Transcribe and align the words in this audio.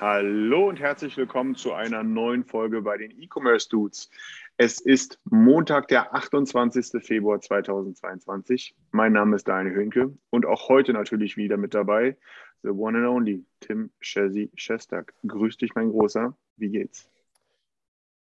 Hallo 0.00 0.68
und 0.68 0.78
herzlich 0.78 1.16
willkommen 1.16 1.56
zu 1.56 1.72
einer 1.72 2.04
neuen 2.04 2.44
Folge 2.44 2.82
bei 2.82 2.96
den 2.96 3.20
E-Commerce 3.20 3.68
Dudes. 3.68 4.08
Es 4.56 4.80
ist 4.80 5.18
Montag, 5.24 5.88
der 5.88 6.14
28. 6.14 7.04
Februar 7.04 7.40
2022. 7.40 8.76
Mein 8.92 9.14
Name 9.14 9.34
ist 9.34 9.48
Daniel 9.48 9.74
Hünke 9.74 10.14
und 10.30 10.46
auch 10.46 10.68
heute 10.68 10.92
natürlich 10.92 11.36
wieder 11.36 11.56
mit 11.56 11.74
dabei 11.74 12.16
the 12.62 12.68
one 12.68 12.96
and 12.96 13.08
only 13.08 13.44
Tim 13.58 13.90
Chesi 14.00 14.52
Shestak. 14.54 15.14
Grüß 15.26 15.56
dich, 15.56 15.74
mein 15.74 15.90
Großer. 15.90 16.32
Wie 16.58 16.68
geht's? 16.68 17.08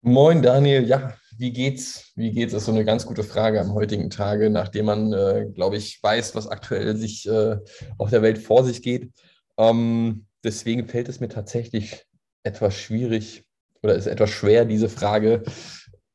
Moin 0.02 0.42
Daniel, 0.42 0.88
ja, 0.88 1.18
wie 1.38 1.52
geht's? 1.52 2.14
Wie 2.16 2.32
geht's? 2.32 2.54
Das 2.54 2.62
ist 2.62 2.68
so 2.68 2.72
eine 2.72 2.86
ganz 2.86 3.06
gute 3.06 3.24
Frage 3.24 3.60
am 3.60 3.74
heutigen 3.74 4.10
Tage, 4.10 4.50
nachdem 4.50 4.86
man, 4.86 5.12
äh, 5.12 5.48
glaube 5.54 5.76
ich, 5.76 6.02
weiß, 6.02 6.34
was 6.34 6.48
aktuell 6.48 6.96
sich 6.96 7.28
äh, 7.28 7.58
auf 7.98 8.10
der 8.10 8.22
Welt 8.22 8.38
vor 8.38 8.64
sich 8.64 8.82
geht. 8.82 9.12
Ähm, 9.58 10.27
deswegen 10.48 10.88
fällt 10.88 11.10
es 11.10 11.20
mir 11.20 11.28
tatsächlich 11.28 12.06
etwas 12.44 12.76
schwierig 12.76 13.46
oder 13.84 13.96
ist 13.96 14.08
etwas 14.08 14.30
schwer, 14.30 14.66
diese 14.66 14.90
Frage 14.90 15.44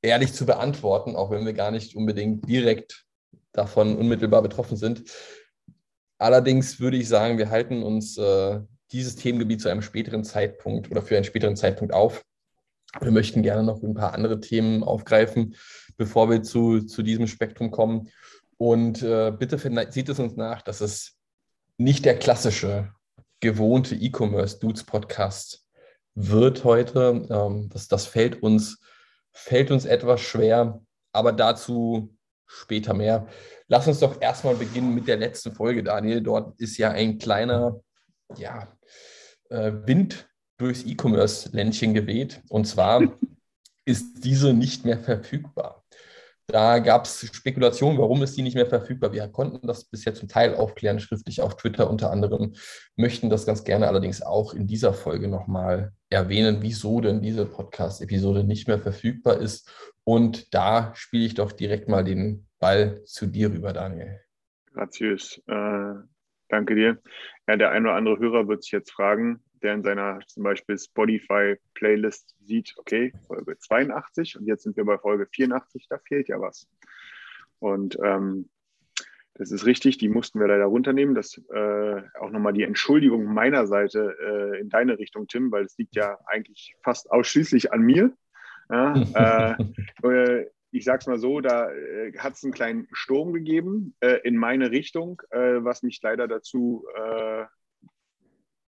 ehrlich 0.01 0.33
zu 0.33 0.47
beantworten, 0.47 1.15
auch 1.15 1.31
wenn 1.31 1.45
wir 1.45 1.53
gar 1.53 1.71
nicht 1.71 1.95
unbedingt 1.95 2.49
direkt 2.49 3.05
davon 3.53 3.97
unmittelbar 3.97 4.43
betroffen 4.43 4.77
sind. 4.77 5.05
Allerdings 6.19 6.81
würde 6.81 6.97
ich 6.97 7.09
sagen, 7.09 7.37
wir 7.37 7.51
halten 7.51 7.83
uns 7.83 8.17
äh, 8.17 8.61
dieses 8.91 9.17
Themengebiet 9.17 9.61
zu 9.61 9.69
einem 9.69 9.83
späteren 9.83 10.25
Zeitpunkt 10.25 10.91
oder 10.91 11.03
für 11.03 11.17
einen 11.17 11.25
späteren 11.25 11.57
Zeitpunkt 11.57 11.93
auf. 11.93 12.25
Wir 13.01 13.11
möchten 13.11 13.43
gerne 13.43 13.63
noch 13.63 13.83
ein 13.83 13.95
paar 13.95 14.15
andere 14.15 14.41
Themen 14.41 14.83
aufgreifen, 14.83 15.57
bevor 15.97 16.31
wir 16.31 16.43
zu, 16.43 16.81
zu 16.81 17.03
diesem 17.03 17.27
Spektrum 17.27 17.71
kommen. 17.71 18.09
Und 18.57 19.03
äh, 19.03 19.31
bitte 19.31 19.59
seht 19.91 20.09
es 20.09 20.19
uns 20.19 20.37
nach, 20.37 20.63
dass 20.63 20.81
es 20.81 21.17
nicht 21.77 22.05
der 22.05 22.19
klassische, 22.19 22.93
gewohnte 23.43 23.95
E-Commerce-Dudes-Podcast 23.97 25.67
wird 26.15 26.65
heute. 26.65 27.27
Ähm, 27.29 27.69
das, 27.71 27.89
das 27.89 28.07
fällt, 28.07 28.43
uns, 28.43 28.81
fällt 29.33 29.71
uns 29.71 29.85
etwas 29.85 30.23
schwer, 30.23 30.81
aber 31.13 31.33
dazu 31.33 32.17
später 32.47 32.95
mehr. 32.95 33.27
Lass 33.67 33.89
uns 33.89 34.01
doch 34.01 34.21
erstmal 34.21 34.55
beginnen 34.55 34.95
mit 34.95 35.09
der 35.09 35.17
letzten 35.17 35.55
Folge, 35.55 35.83
Daniel. 35.83 36.23
Dort 36.23 36.59
ist 36.61 36.79
ja 36.79 36.93
ein 36.93 37.19
kleiner 37.19 37.81
ja, 38.37 38.73
äh, 39.51 39.73
Wind 39.85 40.29
durchs 40.59 40.85
E-Commerce-Ländchen 40.85 41.95
geweht. 41.95 42.43
Und 42.49 42.67
zwar 42.67 43.03
ist 43.85 44.25
diese 44.25 44.53
nicht 44.53 44.85
mehr 44.85 44.99
verfügbar. 44.99 45.85
Da 46.53 46.81
gab 46.81 47.07
es 47.07 47.35
Spekulationen, 47.35 47.99
warum 47.99 48.23
ist 48.23 48.37
die 48.37 48.43
nicht 48.43 48.57
mehr 48.57 48.67
verfügbar. 48.67 49.15
Wir 49.15 49.27
konnten 49.27 49.67
das 49.67 49.87
bisher 49.87 50.13
zum 50.13 50.29
Teil 50.29 50.55
aufklären, 50.55 51.01
schriftlich 51.01 51.41
auf 51.41 51.57
Twitter 51.57 51.89
unter 51.89 52.11
anderem, 52.11 52.53
möchten 52.95 53.31
das 53.31 53.47
ganz 53.47 53.65
gerne 53.65 53.89
allerdings 53.89 54.21
auch 54.21 54.53
in 54.53 54.67
dieser 54.67 54.93
Folge 54.93 55.29
nochmal 55.29 55.93
erwähnen, 56.11 56.59
wieso 56.61 57.01
denn 57.01 57.23
diese 57.23 57.47
Podcast-Episode 57.47 58.45
nicht 58.45 58.69
mehr 58.69 58.79
verfügbar 58.79 59.39
ist. 59.39 59.73
Und 60.05 60.53
da 60.53 60.93
spiele 60.95 61.25
ich 61.25 61.35
doch 61.35 61.53
direkt 61.53 61.89
mal 61.89 62.05
den 62.05 62.47
Ball 62.59 63.03
zu 63.07 63.27
dir 63.27 63.51
rüber, 63.51 63.73
Daniel. 63.73 64.21
Graziös. 64.75 65.43
Äh, 65.47 65.95
danke 66.51 66.75
dir. 66.75 66.99
Ja, 67.49 67.57
der 67.57 67.71
ein 67.71 67.87
oder 67.87 67.95
andere 67.95 68.19
Hörer 68.19 68.47
wird 68.47 68.63
sich 68.63 68.73
jetzt 68.73 68.93
fragen, 68.93 69.43
der 69.63 69.75
in 69.75 69.83
seiner 69.83 70.21
zum 70.27 70.43
Beispiel 70.43 70.79
Spotify-Playlist 70.79 72.37
sieht, 72.41 72.75
okay, 72.77 73.13
Folge 73.27 73.59
82 73.59 74.39
und 74.39 74.47
jetzt 74.47 74.63
sind 74.63 74.77
wir 74.77 74.85
bei 74.85 74.99
Folge 74.99 75.27
84, 75.27 75.87
da 75.89 75.99
fehlt 75.99 76.29
ja 76.29 76.41
was. 76.41 76.69
Und 77.59 77.99
ähm, 78.03 78.49
das 79.35 79.51
ist 79.51 79.65
richtig, 79.65 79.99
die 79.99 80.09
mussten 80.09 80.41
wir 80.41 80.49
leider 80.49 80.67
runternehmen. 80.67 81.15
Das 81.15 81.41
äh, 81.53 82.03
auch 82.21 82.31
nochmal 82.31 82.53
die 82.53 82.65
Entschuldigung 82.65 83.25
meiner 83.25 83.67
Seite 83.67 84.17
äh, 84.21 84.61
in 84.61 84.69
deine 84.69 84.99
Richtung, 84.99 85.27
Tim, 85.27 85.51
weil 85.51 85.65
es 85.65 85.79
liegt 85.79 85.97
ja 85.97 86.19
eigentlich 86.27 86.75
fast 86.83 87.11
ausschließlich 87.11 87.73
an 87.73 87.81
mir. 87.81 88.13
Ja, 88.71 89.57
äh, 90.03 90.47
ich 90.71 90.85
sag's 90.85 91.07
mal 91.07 91.19
so, 91.19 91.41
da 91.41 91.71
äh, 91.71 92.13
hat 92.19 92.35
es 92.35 92.45
einen 92.45 92.53
kleinen 92.53 92.89
Sturm 92.93 93.33
gegeben 93.33 93.95
äh, 94.01 94.21
in 94.25 94.37
meine 94.37 94.71
Richtung, 94.71 95.23
äh, 95.31 95.63
was 95.63 95.83
mich 95.83 96.01
leider 96.03 96.29
dazu, 96.29 96.87
äh, 96.95 97.45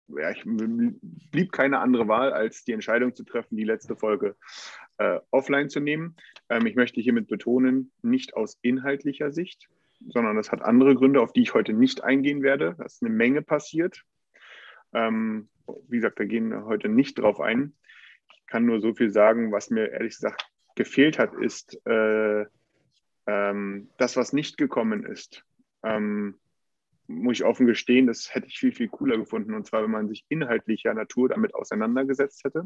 ja, 0.09 0.31
ich, 0.31 0.43
blieb 0.45 1.53
keine 1.53 1.79
andere 1.79 2.09
Wahl, 2.09 2.33
als 2.33 2.65
die 2.65 2.73
Entscheidung 2.73 3.15
zu 3.15 3.25
treffen, 3.25 3.57
die 3.57 3.65
letzte 3.65 3.97
Folge 3.97 4.37
äh, 4.99 5.21
offline 5.31 5.69
zu 5.69 5.81
nehmen. 5.81 6.17
Ähm, 6.49 6.67
ich 6.67 6.75
möchte 6.75 7.01
hiermit 7.01 7.29
betonen, 7.29 7.93
nicht 8.03 8.35
aus 8.35 8.59
inhaltlicher 8.63 9.33
Sicht, 9.33 9.69
sondern 10.09 10.37
das 10.37 10.53
hat 10.53 10.63
andere 10.63 10.95
Gründe, 10.95 11.21
auf 11.21 11.33
die 11.33 11.43
ich 11.43 11.55
heute 11.55 11.73
nicht 11.73 12.05
eingehen 12.05 12.43
werde. 12.43 12.75
Da 12.79 12.85
ist 12.85 13.03
eine 13.03 13.15
Menge 13.15 13.43
passiert. 13.43 14.05
Ähm, 14.93 15.49
wie 15.89 15.97
gesagt, 15.97 16.19
wir 16.19 16.27
gehen 16.27 16.65
heute 16.65 16.89
nicht 16.89 17.19
drauf 17.19 17.41
ein. 17.41 17.75
Ich 18.35 18.47
kann 18.47 18.67
nur 18.67 18.81
so 18.81 18.95
viel 18.95 19.11
sagen, 19.11 19.53
was 19.53 19.71
mir 19.71 19.91
ehrlich 19.91 20.15
gesagt 20.15 20.47
gefehlt 20.75 21.19
hat, 21.19 21.35
ist 21.35 21.81
äh, 21.87 22.45
ähm, 23.27 23.89
das, 23.99 24.17
was 24.17 24.33
nicht 24.33 24.59
gekommen 24.59 25.05
ist. 25.05 25.45
Ähm, 25.83 26.39
muss 27.15 27.39
ich 27.39 27.45
offen 27.45 27.67
gestehen, 27.67 28.07
das 28.07 28.35
hätte 28.35 28.47
ich 28.47 28.59
viel, 28.59 28.73
viel 28.73 28.89
cooler 28.89 29.17
gefunden. 29.17 29.55
Und 29.55 29.67
zwar, 29.67 29.83
wenn 29.83 29.91
man 29.91 30.09
sich 30.09 30.25
inhaltlicher 30.29 30.95
Natur 30.95 31.29
damit 31.29 31.55
auseinandergesetzt 31.55 32.45
hätte. 32.45 32.65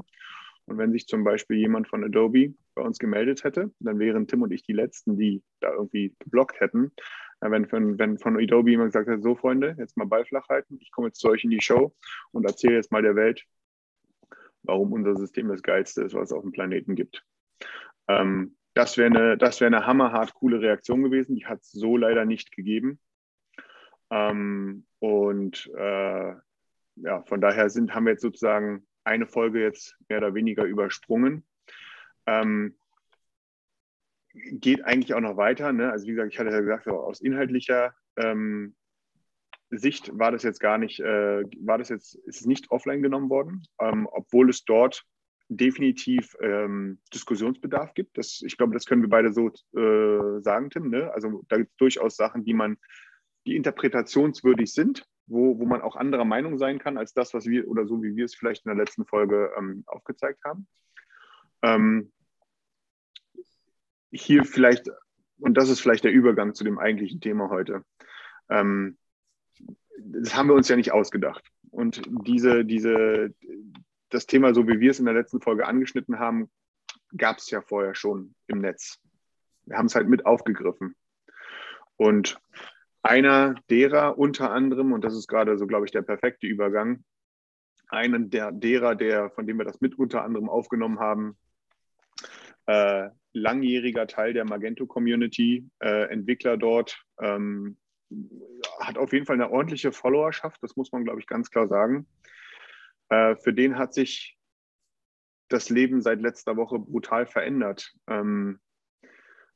Und 0.67 0.79
wenn 0.79 0.93
sich 0.93 1.07
zum 1.07 1.23
Beispiel 1.23 1.59
jemand 1.59 1.89
von 1.89 2.03
Adobe 2.03 2.55
bei 2.75 2.83
uns 2.83 2.99
gemeldet 2.99 3.45
hätte, 3.45 3.73
dann 3.79 3.99
wären 3.99 4.27
Tim 4.27 4.43
und 4.43 4.53
ich 4.53 4.65
die 4.65 4.73
Letzten, 4.73 5.17
die 5.17 5.43
da 5.61 5.73
irgendwie 5.73 6.15
geblockt 6.19 6.61
hätten. 6.61 6.93
Wenn 7.41 7.69
von, 7.69 7.99
wenn 7.99 8.19
von 8.19 8.37
Adobe 8.37 8.71
jemand 8.71 8.89
gesagt 8.89 9.09
hat, 9.09 9.23
so 9.23 9.37
Freunde, 9.37 9.77
jetzt 9.79 9.97
mal 9.97 10.07
Ball 10.07 10.25
flach 10.25 10.49
halten, 10.49 10.79
ich 10.81 10.91
komme 10.91 11.09
jetzt 11.09 11.21
zu 11.21 11.29
euch 11.29 11.45
in 11.45 11.51
die 11.51 11.61
Show 11.61 11.95
und 12.33 12.45
erzähle 12.45 12.75
jetzt 12.75 12.91
mal 12.91 13.03
der 13.03 13.15
Welt, 13.15 13.45
warum 14.63 14.93
unser 14.93 15.15
System 15.17 15.49
das 15.49 15.63
geilste 15.63 16.03
ist, 16.03 16.15
was 16.15 16.31
es 16.31 16.37
auf 16.37 16.43
dem 16.43 16.53
Planeten 16.53 16.97
gibt. 16.97 17.25
Ähm, 18.09 18.57
das 18.75 18.99
wäre 18.99 19.09
eine, 19.09 19.39
das 19.39 19.61
wäre 19.61 19.75
eine 19.75 19.87
hammerhart 19.87 20.35
coole 20.35 20.61
Reaktion 20.61 21.03
gewesen. 21.03 21.37
Die 21.37 21.47
hat 21.47 21.61
es 21.61 21.71
so 21.71 21.97
leider 21.97 22.25
nicht 22.25 22.53
gegeben. 22.53 22.99
Ähm, 24.11 24.87
und 24.99 25.71
äh, 25.77 26.35
ja, 26.97 27.23
von 27.27 27.41
daher 27.41 27.71
sind, 27.71 27.95
haben 27.95 28.07
wir 28.07 28.13
jetzt 28.13 28.23
sozusagen 28.23 28.87
eine 29.05 29.27
Folge 29.27 29.61
jetzt 29.61 29.97
mehr 30.09 30.19
oder 30.19 30.35
weniger 30.35 30.65
übersprungen. 30.65 31.45
Ähm, 32.27 32.77
geht 34.35 34.85
eigentlich 34.85 35.15
auch 35.15 35.21
noch 35.21 35.37
weiter. 35.37 35.73
Ne? 35.73 35.91
Also 35.91 36.07
wie 36.07 36.13
gesagt, 36.13 36.33
ich 36.33 36.39
hatte 36.39 36.51
ja 36.51 36.61
gesagt, 36.61 36.89
aus 36.89 37.21
inhaltlicher 37.21 37.95
ähm, 38.17 38.75
Sicht 39.71 40.17
war 40.17 40.31
das 40.31 40.43
jetzt 40.43 40.61
gar 40.61 40.79
nicht, 40.79 41.01
äh, 41.01 41.43
war 41.61 41.79
das 41.79 41.89
jetzt, 41.89 42.15
ist 42.27 42.41
es 42.41 42.47
nicht 42.47 42.71
offline 42.71 43.03
genommen 43.03 43.31
worden, 43.31 43.63
ähm, 43.81 44.09
obwohl 44.11 44.51
es 44.51 44.65
dort 44.65 45.05
definitiv 45.49 46.37
ähm, 46.41 46.99
Diskussionsbedarf 47.15 47.95
gibt. 47.95 48.19
Das, 48.19 48.43
ich 48.45 48.57
glaube, 48.57 48.75
das 48.75 48.87
können 48.87 49.03
wir 49.03 49.09
beide 49.09 49.33
so 49.33 49.49
äh, 49.49 50.41
sagen, 50.41 50.71
Tim. 50.71 50.91
Ne? 50.91 51.13
Also 51.13 51.43
da 51.49 51.57
gibt 51.57 51.71
es 51.71 51.77
durchaus 51.77 52.17
Sachen, 52.17 52.45
die 52.45 52.55
man, 52.55 52.77
die 53.47 53.57
interpretationswürdig 53.57 54.73
sind, 54.73 55.07
wo, 55.27 55.59
wo 55.59 55.67
man 55.67 55.83
auch 55.83 55.97
anderer 55.97 56.25
Meinung 56.25 56.59
sein 56.59 56.79
kann 56.79 56.99
als 56.99 57.13
das, 57.13 57.35
was 57.35 57.47
wir 57.47 57.69
oder 57.69 57.87
so 57.87 58.03
wie 58.03 58.17
wir 58.17 58.25
es 58.25 58.35
vielleicht 58.35 58.65
in 58.65 58.71
der 58.71 58.79
letzten 58.79 59.07
Folge 59.07 59.53
ähm, 59.57 59.85
aufgezeigt 59.87 60.45
haben. 60.45 60.67
Ähm, 61.63 62.13
hier 64.11 64.45
vielleicht, 64.45 64.91
und 65.39 65.55
das 65.55 65.69
ist 65.69 65.81
vielleicht 65.81 66.05
der 66.05 66.13
Übergang 66.13 66.55
zu 66.55 66.65
dem 66.65 66.79
eigentlichen 66.79 67.21
Thema 67.21 67.51
heute. 67.51 67.85
Ähm, 68.49 68.99
das 69.99 70.37
haben 70.37 70.49
wir 70.49 70.55
uns 70.55 70.69
ja 70.69 70.77
nicht 70.77 70.93
ausgedacht. 70.93 71.45
Und 71.71 72.03
diese, 72.27 72.65
diese, 72.65 73.35
das 74.11 74.27
Thema, 74.27 74.55
so 74.55 74.67
wie 74.69 74.81
wir 74.81 74.91
es 74.91 74.99
in 74.99 75.07
der 75.07 75.15
letzten 75.15 75.41
Folge 75.41 75.67
angeschnitten 75.67 76.19
haben, 76.19 76.51
gab 77.17 77.39
es 77.39 77.51
ja 77.51 77.61
vorher 77.63 77.95
schon 77.95 78.35
im 78.47 78.61
Netz. 78.61 79.01
Wir 79.65 79.77
haben 79.77 79.87
es 79.87 79.95
halt 79.95 80.09
mit 80.09 80.27
aufgegriffen. 80.27 80.95
Und 81.97 82.39
einer 83.07 83.55
derer 83.71 84.19
unter 84.19 84.51
anderem, 84.51 84.93
und 84.93 85.05
das 85.05 85.15
ist 85.15 85.29
gerade 85.29 85.57
so, 85.59 85.67
glaube 85.67 85.87
ich, 85.87 85.93
der 85.93 86.03
perfekte 86.03 86.47
Übergang, 86.47 87.05
einen 87.89 88.31
der 88.31 88.53
derer, 88.53 88.95
der, 88.95 89.31
von 89.31 89.47
dem 89.47 89.59
wir 89.59 89.65
das 89.65 89.81
mit 89.81 89.99
unter 89.99 90.23
anderem 90.25 90.49
aufgenommen 90.49 90.99
haben, 90.99 91.37
äh, 92.67 93.11
langjähriger 93.33 94.07
Teil 94.07 94.33
der 94.33 94.45
Magento-Community, 94.45 95.69
äh, 95.81 96.11
Entwickler 96.11 96.57
dort, 96.57 97.01
ähm, 97.21 97.77
hat 98.81 98.99
auf 98.99 99.13
jeden 99.13 99.27
Fall 99.27 99.35
eine 99.35 99.51
ordentliche 99.51 99.93
Followerschaft, 99.93 100.63
das 100.63 100.77
muss 100.77 100.91
man, 100.93 101.05
glaube 101.05 101.21
ich, 101.21 101.27
ganz 101.27 101.51
klar 101.51 101.69
sagen. 101.69 102.07
Äh, 103.09 103.37
für 103.37 103.53
den 103.53 103.79
hat 103.79 103.95
sich 103.95 104.37
das 105.49 105.71
Leben 105.71 106.01
seit 106.03 106.21
letzter 106.21 106.57
Woche 106.57 106.79
brutal 106.79 107.27
verändert. 107.27 107.93
Ähm, 108.09 108.59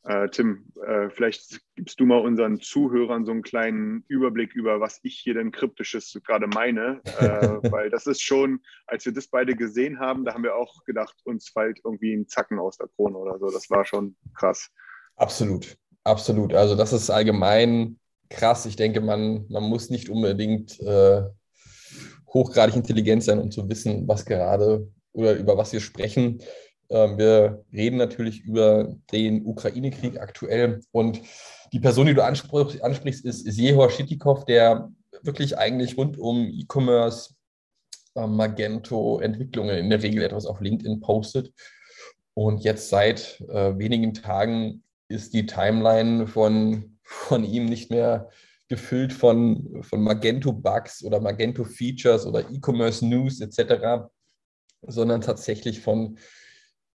äh, 0.05 0.29
Tim, 0.31 0.73
äh, 0.87 1.11
vielleicht 1.11 1.61
gibst 1.77 2.01
du 2.01 2.07
mal 2.07 2.21
unseren 2.21 2.61
Zuhörern 2.61 3.27
so 3.27 3.33
einen 3.33 3.43
kleinen 3.43 4.05
Überblick 4.09 4.55
über, 4.55 4.81
was 4.81 4.99
ich 5.03 5.19
hier 5.19 5.35
denn 5.35 5.53
kryptisches 5.53 6.19
gerade 6.25 6.47
meine, 6.47 7.01
äh, 7.19 7.23
weil 7.71 7.91
das 7.91 8.07
ist 8.07 8.23
schon, 8.23 8.61
als 8.87 9.05
wir 9.05 9.13
das 9.13 9.29
beide 9.29 9.55
gesehen 9.55 9.99
haben, 9.99 10.25
da 10.25 10.33
haben 10.33 10.43
wir 10.43 10.57
auch 10.57 10.85
gedacht, 10.85 11.15
uns 11.25 11.51
fällt 11.51 11.81
irgendwie 11.85 12.15
ein 12.15 12.29
Zacken 12.29 12.59
aus 12.59 12.79
der 12.79 12.89
Krone 12.89 13.19
oder 13.19 13.39
so. 13.39 13.51
Das 13.51 13.69
war 13.69 13.85
schon 13.85 14.17
krass. 14.35 14.71
Absolut, 15.17 15.77
absolut. 16.05 16.55
Also 16.55 16.77
das 16.77 16.95
ist 16.95 17.11
allgemein 17.11 17.99
krass. 18.31 18.65
Ich 18.65 18.77
denke, 18.77 19.03
man, 19.03 19.45
man 19.51 19.65
muss 19.65 19.91
nicht 19.91 20.09
unbedingt 20.09 20.81
äh, 20.81 21.23
hochgradig 22.33 22.75
intelligent 22.75 23.23
sein, 23.23 23.39
um 23.39 23.51
zu 23.51 23.69
wissen, 23.69 24.09
was 24.09 24.25
gerade 24.25 24.91
oder 25.13 25.35
über 25.35 25.59
was 25.59 25.73
wir 25.73 25.81
sprechen. 25.81 26.41
Ähm, 26.91 27.19
wir 27.19 27.65
reden 27.73 27.97
natürlich 27.97 28.41
über 28.43 28.95
den 29.13 29.47
Ukraine-Krieg 29.47 30.21
aktuell 30.21 30.81
und 30.93 31.21
die 31.73 31.81
Person, 31.81 32.07
die 32.07 32.15
du 32.15 32.25
ansprichst, 32.25 33.25
ist, 33.25 33.47
Jehor 33.57 33.91
Schitikov, 33.91 34.45
der 34.45 34.91
wirklich 35.23 35.57
eigentlich 35.57 35.97
rund 35.97 36.19
um 36.19 36.49
E-Commerce, 36.49 37.35
ähm, 38.17 38.35
Magento, 38.35 39.21
Entwicklungen 39.21 39.77
in 39.77 39.91
der 39.91 40.03
Regel 40.03 40.23
etwas 40.25 40.47
auf 40.47 40.61
LinkedIn 40.61 41.01
postet. 41.01 41.53
Und 42.35 42.65
jetzt 42.65 42.89
seit 42.89 43.41
äh, 43.49 43.79
wenigen 43.79 44.15
Tagen 44.15 44.83
ist 45.09 45.33
die 45.33 45.47
Timeline 45.47 46.27
von, 46.27 46.99
von 47.03 47.45
ihm 47.45 47.67
nicht 47.67 47.91
mehr 47.91 48.31
gefüllt 48.69 49.13
von, 49.13 49.83
von 49.83 50.01
Magento-Bugs 50.03 51.05
oder 51.05 51.21
Magento-Features 51.21 52.27
oder 52.27 52.49
E-Commerce-News 52.51 53.41
etc., 53.41 54.09
sondern 54.83 55.21
tatsächlich 55.21 55.81
von 55.81 56.19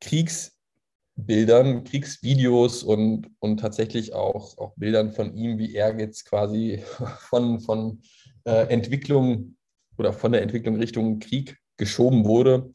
Kriegsbildern, 0.06 1.84
Kriegsvideos 1.84 2.84
und, 2.84 3.30
und 3.40 3.60
tatsächlich 3.60 4.14
auch, 4.14 4.58
auch 4.58 4.74
Bildern 4.76 5.12
von 5.12 5.36
ihm, 5.36 5.58
wie 5.58 5.74
er 5.74 6.00
jetzt 6.00 6.26
quasi 6.26 6.84
von, 7.30 7.60
von 7.60 8.02
äh, 8.46 8.68
Entwicklung 8.68 9.56
oder 9.98 10.14
von 10.14 10.32
der 10.32 10.44
Entwicklung 10.44 10.76
Richtung 10.76 11.20
Krieg 11.20 11.58
geschoben 11.78 12.26
wurde 12.26 12.72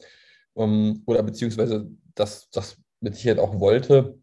um, 0.53 1.03
oder 1.05 1.23
beziehungsweise 1.23 1.89
das, 2.15 2.49
das 2.51 2.77
mit 2.99 3.15
Sicherheit 3.15 3.39
auch 3.39 3.59
wollte. 3.59 4.17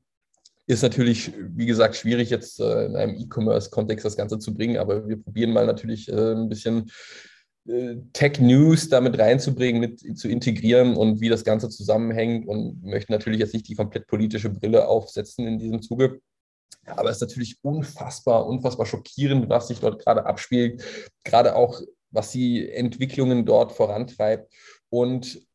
Ist 0.67 0.83
natürlich, 0.83 1.33
wie 1.39 1.65
gesagt, 1.65 1.97
schwierig 1.97 2.29
jetzt 2.29 2.61
äh, 2.61 2.85
in 2.85 2.97
einem 2.97 3.17
E-Commerce-Kontext 3.17 4.05
das 4.05 4.17
Ganze 4.17 4.39
zu 4.39 4.53
bringen, 4.53 4.77
aber 4.77 5.09
wir 5.09 5.23
probieren 5.23 5.53
mal 5.53 5.65
natürlich 5.65 6.11
äh, 6.11 6.33
ein 6.35 6.51
bisschen 6.51 6.91
Tech-News 8.13 8.89
damit 8.89 9.19
reinzubringen, 9.19 9.81
mit 9.81 10.19
zu 10.19 10.29
integrieren 10.29 10.97
und 10.97 11.21
wie 11.21 11.29
das 11.29 11.45
Ganze 11.45 11.69
zusammenhängt 11.69 12.49
und 12.49 12.83
möchten 12.83 13.13
natürlich 13.13 13.41
jetzt 13.41 13.53
nicht 13.53 13.69
die 13.69 13.75
komplett 13.75 14.07
politische 14.07 14.49
Brille 14.49 14.89
aufsetzen 14.89 15.47
in 15.47 15.59
diesem 15.59 15.83
Zuge. 15.83 16.21
Aber 16.87 17.11
es 17.11 17.17
ist 17.17 17.29
natürlich 17.29 17.59
unfassbar, 17.63 18.47
unfassbar 18.47 18.87
schockierend, 18.87 19.49
was 19.51 19.69
sich 19.69 19.81
dort 19.81 20.03
gerade 20.03 20.25
abspielt, 20.25 20.83
gerade 21.25 21.55
auch, 21.55 21.81
was 22.11 22.31
die 22.31 22.71
Entwicklungen 22.71 23.45
dort 23.45 23.73
vorantreibt. 23.73 24.51
Und 24.89 25.47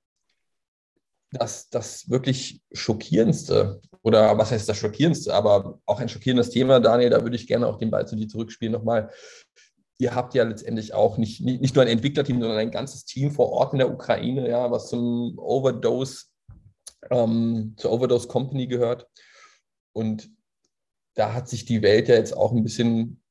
das, 1.31 1.69
das 1.69 2.10
wirklich 2.12 2.62
schockierendste, 2.71 3.81
oder 4.04 4.38
was 4.38 4.51
heißt 4.51 4.69
das 4.69 4.77
schockierendste, 4.77 5.33
aber 5.33 5.80
auch 5.88 6.00
ein 6.00 6.10
schockierendes 6.10 6.51
Thema, 6.51 6.80
Daniel, 6.80 7.10
da 7.10 7.24
würde 7.24 7.36
ich 7.36 7.48
gerne 7.48 7.65
auch 7.65 7.80
den 7.80 7.89
Ball 7.89 8.07
zu 8.07 8.15
dir 8.15 8.27
zurückspielen 8.27 8.74
nochmal 8.74 9.10
ihr 9.98 10.16
habt 10.16 10.34
ja 10.34 10.44
letztendlich 10.44 10.94
auch 10.94 11.18
nicht, 11.18 11.42
nicht, 11.42 11.62
nicht 11.62 11.75
nur 11.75 11.84
ein 11.84 11.90
Entwicklerteam, 11.90 12.40
sondern 12.40 12.57
ein 12.57 12.72
ganzes 12.72 13.06
Team 13.06 13.31
vor 13.31 13.51
Ort 13.51 13.74
in 13.74 13.80
der 13.80 13.92
Ukraine, 13.92 14.50
ja, 14.50 14.69
was 14.72 14.90
zum 14.90 15.38
Overdose, 15.38 16.25
ähm, 17.10 17.74
zur 17.78 17.92
Overdose 17.92 18.28
Company 18.28 18.68
gehört. 18.68 19.07
Und 19.94 20.30
da 21.16 21.34
hat 21.34 21.48
sich 21.48 21.66
die 21.66 21.81
Welt 21.81 22.07
ja 22.07 22.16
jetzt 22.16 22.36
auch 22.36 22.51
ein 22.51 22.63
bisschen 22.63 23.22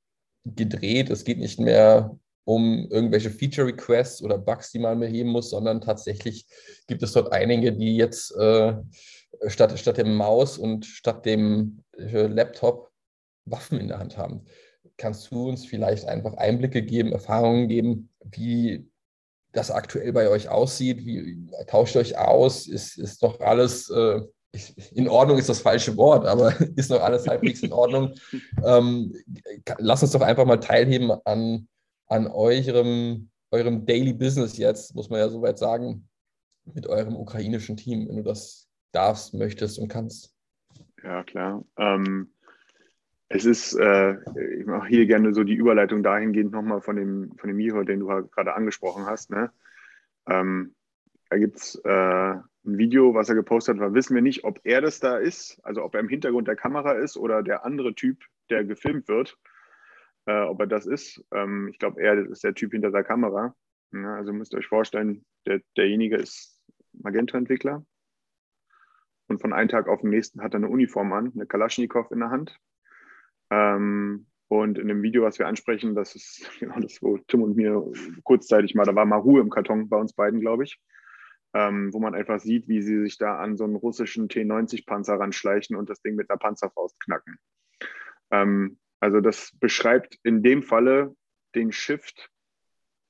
gedreht. 0.44 1.10
Es 1.10 1.24
geht 1.24 1.38
nicht 1.38 1.58
mehr 1.58 2.16
um 2.44 2.88
irgendwelche 2.90 3.30
Feature 3.30 3.68
Requests 3.68 4.22
oder 4.22 4.38
Bugs, 4.38 4.70
die 4.72 4.78
man 4.78 4.98
beheben 4.98 5.30
muss, 5.30 5.50
sondern 5.50 5.80
tatsächlich 5.80 6.46
gibt 6.86 7.02
es 7.02 7.12
dort 7.12 7.32
einige, 7.32 7.72
die 7.72 7.96
jetzt 7.96 8.34
äh, 8.36 8.74
statt, 9.46 9.78
statt 9.78 9.98
dem 9.98 10.14
Maus 10.16 10.58
und 10.58 10.84
statt 10.84 11.24
dem 11.24 11.82
äh, 11.96 12.26
Laptop 12.26 12.90
Waffen 13.44 13.78
in 13.78 13.88
der 13.88 13.98
Hand 13.98 14.16
haben 14.16 14.44
kannst 14.96 15.30
du 15.30 15.48
uns 15.48 15.66
vielleicht 15.66 16.06
einfach 16.06 16.34
Einblicke 16.34 16.82
geben, 16.82 17.12
Erfahrungen 17.12 17.68
geben, 17.68 18.10
wie 18.24 18.88
das 19.52 19.70
aktuell 19.70 20.12
bei 20.12 20.28
euch 20.28 20.48
aussieht? 20.48 21.04
Wie 21.04 21.46
tauscht 21.66 21.96
euch 21.96 22.16
aus? 22.16 22.66
Ist, 22.66 22.98
ist 22.98 23.22
doch 23.22 23.40
alles 23.40 23.90
äh, 23.90 24.22
in 24.92 25.08
Ordnung, 25.08 25.38
ist 25.38 25.48
das 25.48 25.60
falsche 25.60 25.96
Wort, 25.96 26.26
aber 26.26 26.54
ist 26.76 26.90
noch 26.90 27.00
alles 27.00 27.26
halbwegs 27.26 27.62
in 27.62 27.72
Ordnung? 27.72 28.14
Ähm, 28.64 29.12
lass 29.78 30.02
uns 30.02 30.12
doch 30.12 30.20
einfach 30.20 30.44
mal 30.44 30.58
teilheben 30.58 31.10
an, 31.24 31.66
an 32.06 32.28
eurem, 32.28 33.28
eurem 33.50 33.84
Daily 33.84 34.12
Business 34.12 34.56
jetzt, 34.56 34.94
muss 34.94 35.10
man 35.10 35.18
ja 35.18 35.28
soweit 35.28 35.58
sagen, 35.58 36.08
mit 36.74 36.86
eurem 36.86 37.16
ukrainischen 37.16 37.76
Team, 37.76 38.08
wenn 38.08 38.16
du 38.16 38.22
das 38.22 38.68
darfst, 38.92 39.34
möchtest 39.34 39.80
und 39.80 39.88
kannst. 39.88 40.32
Ja, 41.02 41.24
klar. 41.24 41.64
Ähm, 41.76 42.32
es 43.34 43.46
ist, 43.46 43.74
äh, 43.74 44.16
ich 44.58 44.66
mache 44.66 44.88
hier 44.88 45.06
gerne 45.06 45.32
so 45.32 45.42
die 45.42 45.54
Überleitung 45.54 46.02
dahingehend 46.02 46.52
nochmal 46.52 46.82
von 46.82 46.96
dem, 46.96 47.32
von 47.38 47.48
dem 47.48 47.56
Miro, 47.56 47.82
den 47.82 48.00
du 48.00 48.06
gerade 48.06 48.54
angesprochen 48.54 49.06
hast. 49.06 49.30
Ne? 49.30 49.50
Ähm, 50.28 50.74
da 51.30 51.38
gibt 51.38 51.56
es 51.56 51.76
äh, 51.84 52.34
ein 52.64 52.78
Video, 52.78 53.14
was 53.14 53.30
er 53.30 53.34
gepostet 53.34 53.80
hat, 53.80 53.94
wissen 53.94 54.14
wir 54.14 54.22
nicht, 54.22 54.44
ob 54.44 54.60
er 54.64 54.82
das 54.82 55.00
da 55.00 55.16
ist, 55.16 55.58
also 55.62 55.82
ob 55.82 55.94
er 55.94 56.00
im 56.00 56.08
Hintergrund 56.08 56.46
der 56.46 56.56
Kamera 56.56 56.92
ist 56.92 57.16
oder 57.16 57.42
der 57.42 57.64
andere 57.64 57.94
Typ, 57.94 58.18
der 58.50 58.64
gefilmt 58.64 59.08
wird, 59.08 59.38
äh, 60.26 60.42
ob 60.42 60.60
er 60.60 60.66
das 60.66 60.86
ist. 60.86 61.24
Ähm, 61.32 61.68
ich 61.68 61.78
glaube, 61.78 62.02
er 62.02 62.18
ist 62.18 62.44
der 62.44 62.54
Typ 62.54 62.72
hinter 62.72 62.90
der 62.90 63.02
Kamera. 63.02 63.54
Ja, 63.92 64.14
also 64.14 64.32
müsst 64.32 64.52
ihr 64.52 64.58
euch 64.58 64.66
vorstellen, 64.66 65.24
der, 65.46 65.60
derjenige 65.76 66.16
ist 66.16 66.60
Magento-Entwickler 66.92 67.84
und 69.28 69.40
von 69.40 69.54
einem 69.54 69.68
Tag 69.68 69.88
auf 69.88 70.02
den 70.02 70.10
nächsten 70.10 70.42
hat 70.42 70.54
er 70.54 70.58
eine 70.58 70.68
Uniform 70.68 71.12
an, 71.12 71.32
eine 71.34 71.46
Kalaschnikow 71.46 72.10
in 72.10 72.20
der 72.20 72.30
Hand 72.30 72.60
ähm, 73.52 74.26
und 74.48 74.78
in 74.78 74.88
dem 74.88 75.02
Video, 75.02 75.22
was 75.22 75.38
wir 75.38 75.46
ansprechen, 75.46 75.94
das 75.94 76.14
ist 76.14 76.50
genau 76.60 76.80
das, 76.80 77.02
wo 77.02 77.18
Tim 77.18 77.42
und 77.42 77.54
mir 77.54 77.84
kurzzeitig 78.24 78.74
mal, 78.74 78.84
da 78.84 78.94
war 78.94 79.04
mal 79.04 79.16
Ruhe 79.16 79.42
im 79.42 79.50
Karton 79.50 79.88
bei 79.90 79.98
uns 79.98 80.14
beiden, 80.14 80.40
glaube 80.40 80.64
ich, 80.64 80.80
ähm, 81.54 81.92
wo 81.92 82.00
man 82.00 82.14
einfach 82.14 82.40
sieht, 82.40 82.66
wie 82.66 82.80
sie 82.80 83.00
sich 83.02 83.18
da 83.18 83.36
an 83.36 83.58
so 83.58 83.64
einen 83.64 83.76
russischen 83.76 84.28
T90-Panzer 84.28 85.20
ranschleichen 85.20 85.76
und 85.76 85.90
das 85.90 86.00
Ding 86.00 86.14
mit 86.14 86.30
einer 86.30 86.38
Panzerfaust 86.38 86.98
knacken. 87.00 87.38
Ähm, 88.30 88.78
also 89.00 89.20
das 89.20 89.52
beschreibt 89.60 90.18
in 90.22 90.42
dem 90.42 90.62
Falle 90.62 91.14
den 91.54 91.72
Shift 91.72 92.30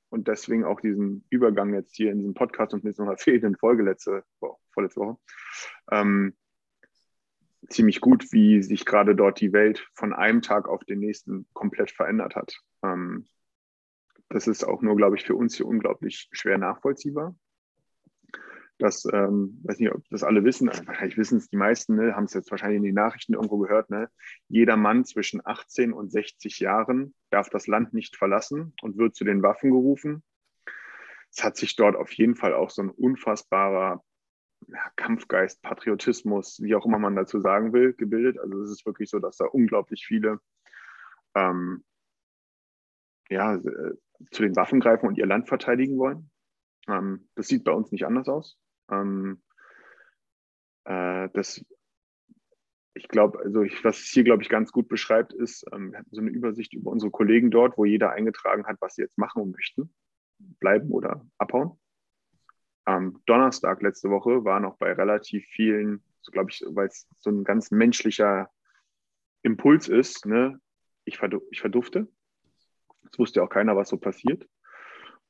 und 0.08 0.26
deswegen 0.26 0.64
auch 0.64 0.80
diesen 0.80 1.24
Übergang 1.30 1.72
jetzt 1.72 1.94
hier 1.94 2.10
in 2.10 2.18
diesem 2.18 2.34
Podcast 2.34 2.74
und 2.74 2.82
so 2.94 3.02
einer 3.02 3.16
fehlenden 3.16 3.56
Folge 3.56 3.84
letzte, 3.84 4.24
vorletzte 4.72 5.00
Woche. 5.00 5.18
Ähm, 5.92 6.34
ziemlich 7.68 8.00
gut, 8.00 8.32
wie 8.32 8.62
sich 8.62 8.84
gerade 8.84 9.14
dort 9.14 9.40
die 9.40 9.52
Welt 9.52 9.88
von 9.94 10.12
einem 10.12 10.42
Tag 10.42 10.68
auf 10.68 10.84
den 10.84 10.98
nächsten 10.98 11.46
komplett 11.52 11.90
verändert 11.90 12.36
hat. 12.36 12.58
Ähm, 12.82 13.26
das 14.28 14.46
ist 14.46 14.64
auch 14.64 14.82
nur, 14.82 14.96
glaube 14.96 15.16
ich, 15.16 15.24
für 15.24 15.36
uns 15.36 15.56
hier 15.56 15.66
unglaublich 15.66 16.28
schwer 16.32 16.58
nachvollziehbar. 16.58 17.34
Das, 18.78 19.04
ähm, 19.12 19.60
weiß 19.62 19.78
nicht, 19.78 19.92
ob 19.92 20.02
das 20.08 20.24
alle 20.24 20.42
wissen, 20.42 20.68
also 20.68 20.84
wahrscheinlich 20.86 21.16
wissen 21.16 21.38
es 21.38 21.48
die 21.48 21.56
meisten, 21.56 21.94
ne, 21.94 22.16
haben 22.16 22.24
es 22.24 22.34
jetzt 22.34 22.50
wahrscheinlich 22.50 22.78
in 22.78 22.82
den 22.82 22.94
Nachrichten 22.94 23.34
irgendwo 23.34 23.58
gehört. 23.58 23.90
Ne? 23.90 24.08
Jeder 24.48 24.76
Mann 24.76 25.04
zwischen 25.04 25.40
18 25.44 25.92
und 25.92 26.10
60 26.10 26.58
Jahren 26.58 27.14
darf 27.30 27.48
das 27.48 27.66
Land 27.66 27.92
nicht 27.92 28.16
verlassen 28.16 28.74
und 28.82 28.96
wird 28.96 29.14
zu 29.14 29.24
den 29.24 29.42
Waffen 29.42 29.70
gerufen. 29.70 30.24
Es 31.30 31.44
hat 31.44 31.56
sich 31.56 31.76
dort 31.76 31.94
auf 31.94 32.10
jeden 32.12 32.34
Fall 32.34 32.54
auch 32.54 32.70
so 32.70 32.82
ein 32.82 32.90
unfassbarer 32.90 34.02
ja, 34.68 34.90
Kampfgeist, 34.96 35.62
Patriotismus, 35.62 36.60
wie 36.62 36.74
auch 36.74 36.86
immer 36.86 36.98
man 36.98 37.16
dazu 37.16 37.40
sagen 37.40 37.72
will, 37.72 37.92
gebildet. 37.94 38.38
Also 38.38 38.62
es 38.62 38.70
ist 38.70 38.86
wirklich 38.86 39.10
so, 39.10 39.18
dass 39.18 39.36
da 39.36 39.46
unglaublich 39.46 40.04
viele 40.06 40.40
ähm, 41.34 41.84
ja, 43.30 43.54
äh, 43.56 43.94
zu 44.30 44.42
den 44.42 44.56
Waffen 44.56 44.80
greifen 44.80 45.06
und 45.06 45.18
ihr 45.18 45.26
Land 45.26 45.48
verteidigen 45.48 45.98
wollen. 45.98 46.30
Ähm, 46.88 47.28
das 47.34 47.48
sieht 47.48 47.64
bei 47.64 47.72
uns 47.72 47.90
nicht 47.92 48.06
anders 48.06 48.28
aus. 48.28 48.58
Ähm, 48.90 49.42
äh, 50.84 51.28
das, 51.32 51.64
ich 52.94 53.08
glaube, 53.08 53.40
also 53.40 53.62
ich, 53.62 53.82
was 53.84 53.98
es 53.98 54.08
hier, 54.08 54.24
glaube 54.24 54.42
ich, 54.42 54.48
ganz 54.48 54.72
gut 54.72 54.88
beschreibt, 54.88 55.32
ist, 55.32 55.64
ähm, 55.72 55.92
wir 55.92 56.00
hatten 56.00 56.14
so 56.14 56.20
eine 56.20 56.30
Übersicht 56.30 56.74
über 56.74 56.90
unsere 56.90 57.10
Kollegen 57.10 57.50
dort, 57.50 57.78
wo 57.78 57.84
jeder 57.84 58.10
eingetragen 58.10 58.66
hat, 58.66 58.76
was 58.80 58.94
sie 58.94 59.02
jetzt 59.02 59.18
machen 59.18 59.50
möchten, 59.50 59.94
bleiben 60.38 60.90
oder 60.90 61.26
abhauen 61.38 61.78
am 62.84 63.22
Donnerstag 63.26 63.82
letzte 63.82 64.10
Woche 64.10 64.44
war 64.44 64.60
noch 64.60 64.76
bei 64.76 64.92
relativ 64.92 65.44
vielen, 65.46 66.02
so 66.20 66.32
glaube 66.32 66.50
ich, 66.50 66.64
weil 66.68 66.88
es 66.88 67.08
so 67.18 67.30
ein 67.30 67.44
ganz 67.44 67.70
menschlicher 67.70 68.50
Impuls 69.42 69.88
ist, 69.88 70.26
ne? 70.26 70.60
ich, 71.04 71.18
verdu 71.18 71.42
ich 71.50 71.60
verdufte. 71.60 72.08
Es 73.10 73.18
wusste 73.18 73.42
auch 73.42 73.48
keiner, 73.48 73.76
was 73.76 73.88
so 73.88 73.96
passiert. 73.98 74.48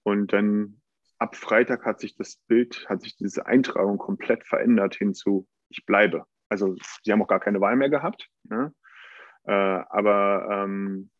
Und 0.02 0.32
dann 0.32 0.80
ab 1.18 1.36
Freitag 1.36 1.84
hat 1.84 2.00
sich 2.00 2.16
das 2.16 2.36
Bild, 2.36 2.88
hat 2.88 3.02
sich 3.02 3.16
diese 3.16 3.46
Eintragung 3.46 3.98
komplett 3.98 4.44
verändert 4.46 4.94
hinzu, 4.94 5.46
ich 5.68 5.86
bleibe. 5.86 6.26
Also 6.48 6.76
sie 7.02 7.12
haben 7.12 7.22
auch 7.22 7.28
gar 7.28 7.40
keine 7.40 7.60
Wahl 7.60 7.76
mehr 7.76 7.88
gehabt. 7.88 8.28
Ne? 8.44 8.74
Äh, 9.44 9.52
aber 9.52 10.48
ähm, 10.50 11.10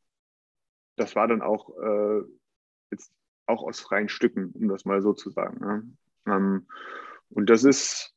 das 0.97 1.17
war 1.17 1.27
dann 1.27 1.41
auch 1.41 1.71
äh, 1.79 2.23
jetzt 2.91 3.12
auch 3.47 3.62
aus 3.62 3.81
freien 3.81 4.09
Stücken, 4.09 4.53
um 4.53 4.69
das 4.69 4.85
mal 4.85 5.01
so 5.03 5.12
zu 5.12 5.31
sagen. 5.31 5.59
Ne? 5.61 5.97
Ähm, 6.26 6.67
und 7.31 7.50
das 7.50 7.64
ist, 7.64 8.14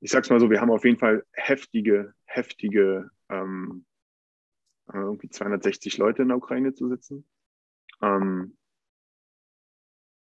ich 0.00 0.10
sag's 0.10 0.30
mal 0.30 0.40
so, 0.40 0.50
wir 0.50 0.60
haben 0.60 0.70
auf 0.70 0.84
jeden 0.84 0.98
Fall 0.98 1.24
heftige, 1.32 2.14
heftige, 2.24 3.10
ähm, 3.28 3.84
äh, 4.92 4.98
irgendwie 4.98 5.28
260 5.28 5.98
Leute 5.98 6.22
in 6.22 6.28
der 6.28 6.38
Ukraine 6.38 6.74
zu 6.74 6.88
sitzen. 6.88 7.28
Ähm, 8.02 8.56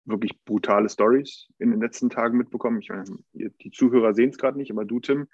wirklich 0.04 0.42
brutale 0.44 0.88
Stories 0.88 1.48
in 1.58 1.70
den 1.70 1.80
letzten 1.80 2.10
Tagen 2.10 2.38
mitbekommen. 2.38 2.80
Ich 2.80 2.88
meine, 2.88 3.04
die 3.32 3.70
Zuhörer 3.70 4.14
sehen 4.14 4.30
es 4.30 4.38
gerade 4.38 4.56
nicht, 4.56 4.70
aber 4.70 4.84
du, 4.84 5.00
Tim, 5.00 5.28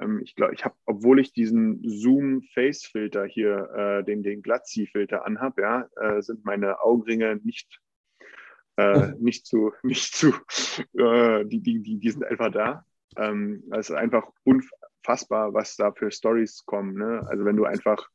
ähm, 0.00 0.20
ich 0.22 0.34
glaube, 0.34 0.54
ich 0.54 0.64
habe, 0.64 0.74
obwohl 0.86 1.20
ich 1.20 1.32
diesen 1.32 1.80
Zoom-Face-Filter 1.84 3.26
hier, 3.26 3.70
äh, 3.76 4.04
den, 4.04 4.22
den 4.22 4.42
Glatzi-Filter 4.42 5.24
anhab, 5.24 5.58
ja, 5.58 5.88
äh, 5.96 6.22
sind 6.22 6.44
meine 6.44 6.80
Augenringe 6.80 7.36
nicht, 7.44 7.80
äh, 8.76 9.12
nicht 9.18 9.46
zu, 9.46 9.72
nicht 9.82 10.14
zu, 10.14 10.34
äh, 10.98 11.44
die, 11.44 11.60
die, 11.60 11.82
die, 11.82 11.98
die 11.98 12.10
sind 12.10 12.24
einfach 12.24 12.50
da. 12.50 12.84
Ähm, 13.16 13.64
es 13.72 13.90
ist 13.90 13.96
einfach 13.96 14.28
unfassbar, 14.44 15.54
was 15.54 15.76
da 15.76 15.92
für 15.92 16.10
Stories 16.10 16.64
kommen. 16.66 16.94
Ne? 16.94 17.24
Also 17.28 17.44
wenn 17.44 17.56
du 17.56 17.64
einfach 17.64 18.08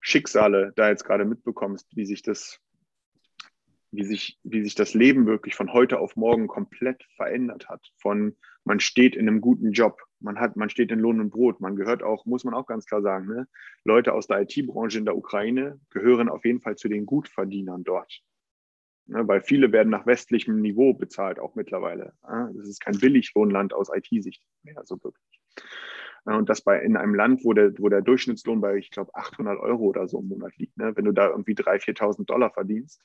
Schicksale 0.00 0.72
da 0.76 0.88
jetzt 0.88 1.04
gerade 1.04 1.24
mitbekommst, 1.24 1.86
wie 1.94 2.06
sich 2.06 2.22
das 2.22 2.60
wie 3.90 4.04
sich, 4.04 4.38
wie 4.42 4.62
sich 4.62 4.74
das 4.74 4.94
Leben 4.94 5.26
wirklich 5.26 5.54
von 5.54 5.72
heute 5.72 5.98
auf 5.98 6.16
morgen 6.16 6.46
komplett 6.46 7.02
verändert 7.16 7.68
hat. 7.68 7.90
Von 7.96 8.36
man 8.64 8.80
steht 8.80 9.16
in 9.16 9.28
einem 9.28 9.40
guten 9.40 9.72
Job, 9.72 10.02
man 10.20 10.38
hat, 10.38 10.56
man 10.56 10.68
steht 10.68 10.90
in 10.90 10.98
Lohn 10.98 11.20
und 11.20 11.30
Brot, 11.30 11.60
man 11.60 11.76
gehört 11.76 12.02
auch, 12.02 12.26
muss 12.26 12.44
man 12.44 12.54
auch 12.54 12.66
ganz 12.66 12.84
klar 12.84 13.00
sagen, 13.00 13.26
ne? 13.26 13.48
Leute 13.84 14.12
aus 14.12 14.26
der 14.26 14.42
IT-Branche 14.42 14.98
in 14.98 15.04
der 15.04 15.16
Ukraine 15.16 15.80
gehören 15.90 16.28
auf 16.28 16.44
jeden 16.44 16.60
Fall 16.60 16.76
zu 16.76 16.88
den 16.88 17.06
Gutverdienern 17.06 17.84
dort. 17.84 18.20
Ne? 19.08 19.26
Weil 19.26 19.40
viele 19.40 19.72
werden 19.72 19.90
nach 19.90 20.06
westlichem 20.06 20.60
Niveau 20.60 20.94
bezahlt, 20.94 21.38
auch 21.38 21.54
mittlerweile. 21.54 22.12
Das 22.22 22.68
ist 22.68 22.80
kein 22.80 22.98
Billiglohnland 22.98 23.72
aus 23.72 23.90
IT-Sicht 23.92 24.42
mehr, 24.62 24.82
so 24.84 25.02
wirklich. 25.02 25.40
Und 26.24 26.48
das 26.50 26.60
bei 26.60 26.80
in 26.80 26.96
einem 26.96 27.14
Land, 27.14 27.42
wo 27.44 27.54
der, 27.54 27.72
wo 27.78 27.88
der 27.88 28.02
Durchschnittslohn 28.02 28.60
bei, 28.60 28.76
ich 28.76 28.90
glaube, 28.90 29.14
800 29.14 29.58
Euro 29.58 29.84
oder 29.84 30.06
so 30.08 30.20
im 30.20 30.28
Monat 30.28 30.54
liegt. 30.56 30.76
Ne? 30.76 30.94
Wenn 30.94 31.06
du 31.06 31.12
da 31.12 31.28
irgendwie 31.28 31.54
3.000, 31.54 31.96
4.000 31.96 32.26
Dollar 32.26 32.50
verdienst, 32.50 33.02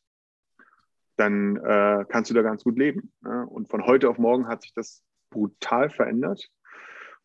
dann 1.15 1.55
äh, 1.57 2.05
kannst 2.10 2.31
du 2.31 2.33
da 2.33 2.41
ganz 2.41 2.63
gut 2.63 2.77
leben. 2.77 3.13
Ne? 3.22 3.45
Und 3.48 3.69
von 3.69 3.86
heute 3.86 4.10
auf 4.10 4.17
morgen 4.17 4.48
hat 4.48 4.63
sich 4.63 4.74
das 4.74 5.03
brutal 5.29 5.89
verändert. 5.89 6.50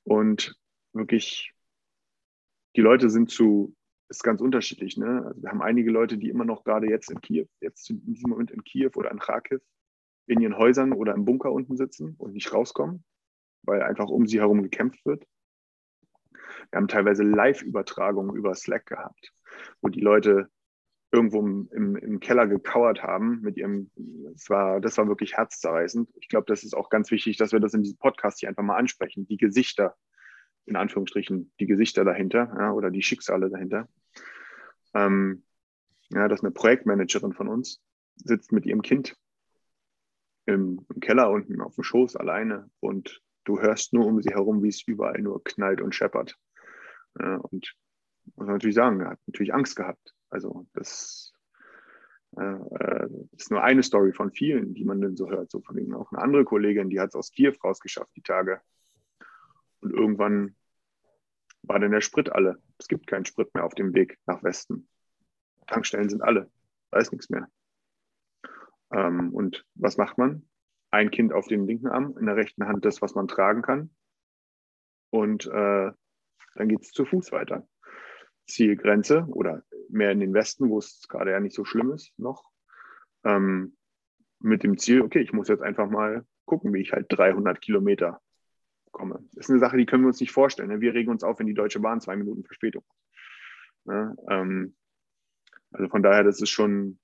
Und 0.05 0.57
wirklich, 0.93 1.53
die 2.77 2.81
Leute 2.81 3.11
sind 3.11 3.31
zu, 3.31 3.75
ist 4.09 4.25
ganz 4.25 4.41
unterschiedlich. 4.41 4.97
Ne? 4.97 5.25
Also 5.27 5.43
wir 5.43 5.51
haben 5.51 5.63
einige 5.63 5.91
Leute, 5.91 6.19
die 6.19 6.29
immer 6.29 6.45
noch 6.45 6.65
gerade 6.65 6.89
jetzt 6.89 7.11
in 7.11 7.21
Kiew, 7.21 7.47
jetzt 7.61 7.91
in 7.91 8.05
diesem 8.05 8.31
Moment 8.31 8.51
in 8.51 8.65
Kiew 8.65 8.91
oder 8.95 9.11
in 9.11 9.19
Kharkiv, 9.19 9.61
in 10.27 10.41
ihren 10.41 10.57
Häusern 10.57 10.93
oder 10.93 11.15
im 11.15 11.25
Bunker 11.25 11.53
unten 11.53 11.77
sitzen 11.77 12.15
und 12.19 12.33
nicht 12.33 12.53
rauskommen, 12.53 13.05
weil 13.63 13.83
einfach 13.83 14.09
um 14.09 14.27
sie 14.27 14.41
herum 14.41 14.63
gekämpft 14.63 15.05
wird. 15.05 15.27
Wir 16.71 16.77
haben 16.77 16.89
teilweise 16.89 17.23
Live-Übertragungen 17.23 18.37
über 18.37 18.55
Slack 18.55 18.87
gehabt, 18.87 19.33
wo 19.81 19.89
die 19.89 20.01
Leute 20.01 20.51
irgendwo 21.11 21.41
im, 21.41 21.97
im, 21.97 22.21
Keller 22.21 22.47
gekauert 22.47 23.03
haben 23.03 23.41
mit 23.41 23.57
ihrem, 23.57 23.91
das 24.33 24.51
war, 24.51 24.81
das 24.81 24.99
war 24.99 25.09
wirklich 25.09 25.37
herzzerreißend. 25.37 26.11
Ich 26.21 26.29
glaube, 26.29 26.45
das 26.47 26.65
ist 26.65 26.75
auch 26.75 26.91
ganz 26.91 27.11
wichtig, 27.11 27.39
dass 27.39 27.53
wir 27.53 27.61
das 27.61 27.73
in 27.73 27.83
diesem 27.83 27.99
Podcast 27.99 28.41
hier 28.41 28.51
einfach 28.51 28.63
mal 28.63 28.77
ansprechen. 28.77 29.27
Die 29.27 29.39
Gesichter, 29.39 29.97
in 30.69 30.77
Anführungsstrichen, 30.77 31.53
die 31.59 31.67
Gesichter 31.67 32.05
dahinter 32.05 32.53
ja, 32.59 32.73
oder 32.73 32.91
die 32.91 33.03
Schicksale 33.03 33.51
dahinter. 33.51 33.89
Ähm, 34.95 35.43
ja, 36.11 36.29
dass 36.29 36.43
eine 36.43 36.51
Projektmanagerin 36.51 37.33
von 37.33 37.49
uns 37.49 37.81
sitzt 38.17 38.53
mit 38.53 38.67
ihrem 38.67 38.83
Kind 38.83 39.17
im, 40.47 40.87
im 40.89 41.01
Keller 41.01 41.31
unten 41.31 41.61
auf 41.61 41.75
dem 41.75 41.85
Schoß 41.85 42.17
alleine 42.17 42.71
und 42.81 43.23
du 43.45 43.61
hörst 43.61 43.93
nur 43.93 44.07
um 44.07 44.23
sie 44.23 44.31
herum, 44.31 44.63
wie 44.63 44.69
es 44.69 44.83
überall 44.87 45.21
nur 45.21 45.43
knallt 45.45 45.81
und 45.81 45.95
scheppert. 45.95 46.37
Ja, 47.19 47.37
und 47.37 47.75
muss 48.37 48.47
man 48.47 48.55
natürlich 48.55 48.77
sagen, 48.77 49.01
er 49.01 49.11
hat 49.11 49.21
natürlich 49.27 49.55
Angst 49.55 49.77
gehabt. 49.77 50.15
Also 50.31 50.67
das 50.75 51.33
äh, 52.37 52.43
äh, 52.43 53.09
ist 53.33 53.51
nur 53.51 53.63
eine 53.63 53.83
Story 53.83 54.13
von 54.13 54.31
vielen, 54.31 54.75
die 54.75 54.85
man 54.85 55.01
dann 55.01 55.17
so 55.17 55.31
hört. 55.31 55.51
So 55.51 55.61
von 55.61 55.77
wegen 55.77 55.95
auch 55.95 56.13
eine 56.13 56.23
andere 56.23 56.45
Kollegin, 56.45 56.91
die 56.91 57.01
hat 57.01 57.09
es 57.09 57.15
aus 57.15 57.31
Kiew 57.31 57.55
rausgeschafft, 57.63 58.15
die 58.17 58.23
Tage. 58.23 58.61
Und 59.81 59.93
irgendwann 59.93 60.57
war 61.63 61.79
dann 61.79 61.91
der 61.91 62.01
Sprit 62.01 62.31
alle. 62.31 62.63
Es 62.79 62.89
gibt 62.89 63.07
keinen 63.07 63.25
Sprit 63.25 63.53
mehr 63.55 63.65
auf 63.65 63.75
dem 63.75 63.95
Weg 63.95 64.19
nach 64.27 64.43
Westen. 64.43 64.89
Tankstellen 65.67 66.09
sind 66.09 66.23
alle. 66.23 66.51
Da 66.91 66.99
ist 66.99 67.13
nichts 67.13 67.31
mehr. 67.31 67.49
Ähm, 68.91 69.35
und 69.35 69.65
was 69.75 69.97
macht 69.97 70.19
man? 70.19 70.49
Ein 70.91 71.11
Kind 71.11 71.33
auf 71.33 71.47
dem 71.49 71.67
linken 71.67 71.89
Arm, 71.89 72.17
in 72.19 72.27
der 72.27 72.37
rechten 72.37 72.67
Hand 72.67 72.85
das, 72.85 73.03
was 73.03 73.15
man 73.15 73.29
tragen 73.29 73.63
kann. 73.63 73.91
Und 75.11 75.47
äh, 75.47 75.93
dann 76.55 76.69
geht 76.69 76.83
es 76.83 76.93
zu 76.93 77.05
Fuß 77.05 77.33
weiter. 77.33 77.69
Zielgrenze 78.47 79.27
oder 79.29 79.63
mehr 79.91 80.11
in 80.11 80.21
den 80.21 80.35
Westen, 80.35 80.71
wo 80.71 80.79
es 80.79 81.07
gerade 81.09 81.33
ja 81.33 81.41
nicht 81.41 81.55
so 81.55 81.65
schlimm 81.65 81.93
ist 81.93 82.19
noch, 82.19 82.51
ähm, 83.25 83.77
mit 84.41 84.63
dem 84.63 84.79
Ziel, 84.79 85.03
okay, 85.03 85.21
ich 85.21 85.33
muss 85.33 85.49
jetzt 85.49 85.63
einfach 85.63 85.89
mal 85.89 86.25
gucken, 86.45 86.73
wie 86.73 86.81
ich 86.81 86.93
halt 86.93 87.07
300 87.11 87.61
Kilometer 87.61 88.21
komme. 88.93 89.25
Das 89.33 89.47
ist 89.47 89.51
eine 89.51 89.59
Sache, 89.59 89.77
die 89.77 89.87
können 89.87 90.05
wir 90.05 90.09
uns 90.09 90.21
nicht 90.21 90.33
vorstellen. 90.33 90.69
Ne? 90.69 90.81
Wir 90.81 90.95
regen 90.95 91.11
uns 91.11 91.23
auf, 91.23 91.39
wenn 91.39 91.47
die 91.47 91.55
Deutsche 91.55 91.81
Bahn 91.81 92.01
zwei 92.01 92.17
Minuten 92.17 92.45
Verspätung 92.45 92.85
hat. 92.89 92.97
Ne? 93.95 94.17
Ähm, 94.31 94.77
also 95.73 95.89
von 95.89 96.03
daher, 96.03 96.25
das 96.25 96.41
ist 96.41 96.51
schon 96.51 96.99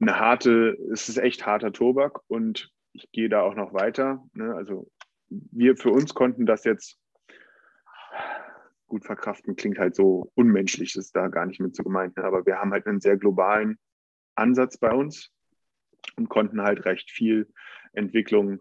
eine 0.00 0.18
harte, 0.18 0.78
es 0.92 1.08
ist 1.08 1.18
echt 1.18 1.46
harter 1.46 1.72
Tobak 1.72 2.20
und 2.28 2.72
ich 2.92 3.10
gehe 3.12 3.28
da 3.28 3.42
auch 3.42 3.54
noch 3.54 3.74
weiter. 3.74 4.24
Ne? 4.32 4.54
Also 4.54 4.90
wir 5.28 5.76
für 5.76 5.90
uns 5.90 6.14
konnten 6.14 6.46
das 6.46 6.64
jetzt 6.64 6.98
gut 8.88 9.04
verkraften 9.04 9.54
klingt 9.54 9.78
halt 9.78 9.94
so 9.94 10.32
unmenschlich, 10.34 10.94
das 10.94 11.06
ist 11.06 11.16
da 11.16 11.28
gar 11.28 11.46
nicht 11.46 11.60
mit 11.60 11.76
so 11.76 11.82
gemeint. 11.82 12.18
Aber 12.18 12.44
wir 12.46 12.58
haben 12.58 12.72
halt 12.72 12.86
einen 12.86 13.00
sehr 13.00 13.16
globalen 13.16 13.78
Ansatz 14.34 14.78
bei 14.78 14.92
uns 14.92 15.30
und 16.16 16.28
konnten 16.28 16.62
halt 16.62 16.84
recht 16.86 17.10
viel 17.10 17.52
Entwicklung 17.92 18.60